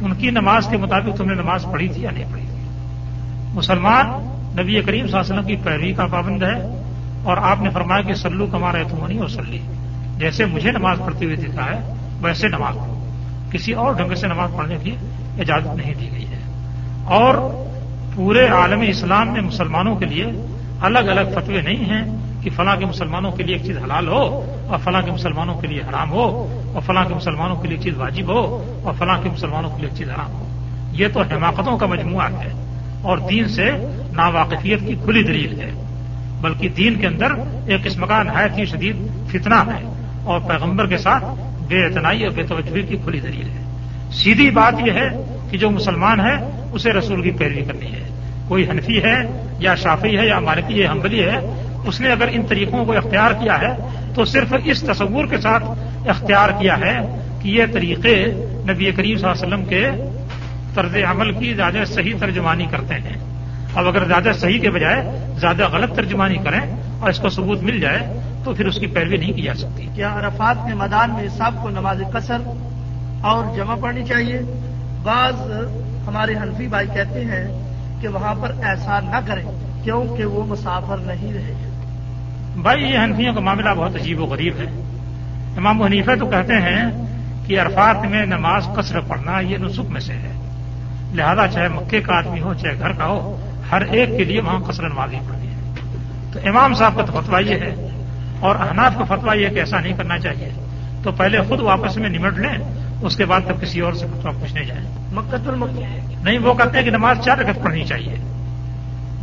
[0.00, 2.68] ان کی نماز کے مطابق تم نے نماز پڑھی تھی یا نہیں پڑھی تھی؟
[3.54, 4.06] مسلمان
[4.62, 6.84] نبی کریم صلی اللہ علیہ وسلم کی پیروی کا پابند ہے
[7.22, 9.58] اور آپ نے فرمایا کہ سلو کمارا تمہنی اور سلی
[10.18, 13.06] جیسے مجھے نماز پڑھتے ہوئے دکھا ہے، ویسے نماز پڑھو۔
[13.52, 14.96] کسی اور ڈھنگ سے نماز پڑھنے کی
[15.40, 16.38] اجازت نہیں دی گئی ہے۔
[17.04, 17.34] اور
[18.16, 20.26] پورے عالم اسلام میں مسلمانوں کے لیے
[20.80, 24.44] الگ الگ فتوے نہیں ہیں کہ فلاں کے مسلمانوں کے لیے ایک چیز حلال ہو
[24.68, 27.84] اور فلاں کے مسلمانوں کے لیے حرام ہو اور فلاں کے مسلمانوں کے لیے ایک
[27.84, 30.46] چیز واجب ہو اور فلاں کے مسلمانوں کے لیے ایک چیز حرام ہو۔
[30.92, 32.52] یہ تو حماقتوں کا مجموعہ ہے
[33.02, 33.70] اور دین سے
[34.12, 35.70] ناواقفیت کی کھلی دلیل ہے۔
[36.40, 37.32] بلکہ دین کے اندر
[37.66, 38.96] ایک قسم کا نہایت ہی شدید
[39.28, 39.92] فتنہ ہے
[40.24, 41.24] اور پیغمبر کے ساتھ
[41.68, 43.59] بے اعتنائی اور بے توجہ کی کھلی دلیل ہے۔
[44.12, 45.08] سیدھی بات یہ ہے
[45.50, 48.08] کہ جو مسلمان ہے، اسے رسول کی پیروی کرنی ہے۔
[48.48, 51.36] کوئی حنفی ہے یا شافی ہے یا مالکی ہے حمبلی ہے،
[51.86, 53.76] اس نے اگر ان طریقوں کو اختیار کیا ہے،
[54.14, 55.64] تو صرف اس تصور کے ساتھ
[56.08, 58.26] اختیار کیا ہے کہ یہ طریقے
[58.70, 59.90] نبی کریم صلی اللہ علیہ وسلم کے
[60.74, 63.16] طرز عمل کی زیادہ صحیح ترجمانی کرتے ہیں۔
[63.74, 65.02] اب اگر زیادہ صحیح کے بجائے
[65.38, 66.60] زیادہ غلط ترجمانی کریں
[67.00, 69.88] اور اس کو ثبوت مل جائے، تو پھر اس کی پیروی نہیں کی جا سکتی۔
[69.94, 72.36] کیا عرفات کے میدان میں سب کو نماز قصر
[73.20, 74.40] اور جمع پڑھنی چاہیے۔
[75.02, 75.34] بعض
[76.06, 79.44] ہمارے حنفی بھائی کہتے ہیں کہ وہاں پر ایسا نہ کریں
[79.84, 81.70] کیونکہ وہ مسافر نہیں رہے۔
[82.62, 84.64] بھائی، یہ حنفیوں کا معاملہ بہت عجیب و غریب ہے۔
[85.56, 87.06] امام حنیفہ تو کہتے ہیں
[87.46, 90.32] کہ عرفات میں نماز قصر پڑھنا یہ نسخ میں سے ہے۔
[91.14, 93.40] لہذا چاہے مکے کا آدمی ہو، چاہے گھر کا ہو،
[93.72, 95.74] ہر ایک کے لیے وہاں قصر نماز ہی پڑھنی ہے۔
[96.32, 97.88] تو امام صاحب کا تو فتوا یہ ہے۔
[98.40, 100.48] اور احناف کا فتوا یہ کہ ایسا نہیں کرنا چاہیے۔
[101.02, 104.64] تو پہلے خود واپس میں نمٹ لیں۔ اس کے بعد تب کسی اور سے پوچھنے
[104.64, 105.84] جائیں مکت المکی
[106.24, 108.16] نہیں وہ کہتے ہیں کہ نماز چار رکعت پڑھنی چاہیے۔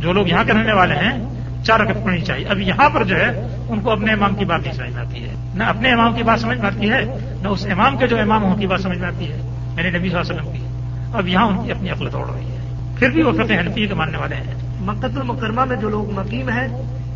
[0.00, 3.16] جو لوگ یہاں کے رہنے والے ہیں چار رکعت پڑھنی چاہیے۔ اب یہاں پر جو
[3.16, 6.14] ہے ان کو اپنے امام کی بات نہیں سمجھ میں آتی ہے۔ نہ اپنے امام
[6.14, 7.04] کی بات سمجھ میں آتی ہے
[7.42, 9.36] نہ اس امام کے جو امام ان کی بات سمجھ میں آتی ہے۔
[9.78, 10.66] یعنی نبی صلی اللہ علیہ وسلم کی۔
[11.12, 13.86] اب یہاں ان کی اپنی عقل توڑ رہی ہے۔ پھر بھی وہ کہتے ہیں حنفی
[13.86, 16.68] کے ماننے والے ہیں۔ مکت المکرمہ میں جو لوگ مقیم ہیں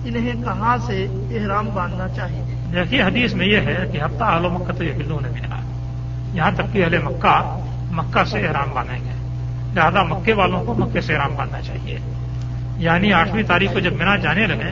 [0.04, 4.50] انہیں کہاں سے احرام باندھنا چاہیے؟ دیکھیے حدیث میں یہ ہے کہ ہفتہ آل و
[4.50, 5.61] مکہ تو یہ بلو نے ملا
[6.32, 7.58] یہاں تک کہ اہل مکہ
[7.90, 9.10] مکہ سے احرام باندھیں گے۔
[9.74, 11.98] لہٰذا مکے والوں کو مکے سے احرام باندھنا چاہیے۔
[12.76, 14.70] یعنی آٹھویں تاریخ کو جب مینا جانے لگے،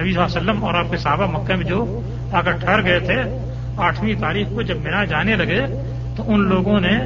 [0.00, 2.00] نبی صلی اللہ علیہ وسلم اور آپ کے صحابہ مکے میں جو
[2.32, 3.22] آ کر ٹھہر گئے تھے،
[3.76, 5.66] آٹھویں تاریخ کو جب مینا جانے لگے،
[6.16, 6.98] تو ان لوگوں نے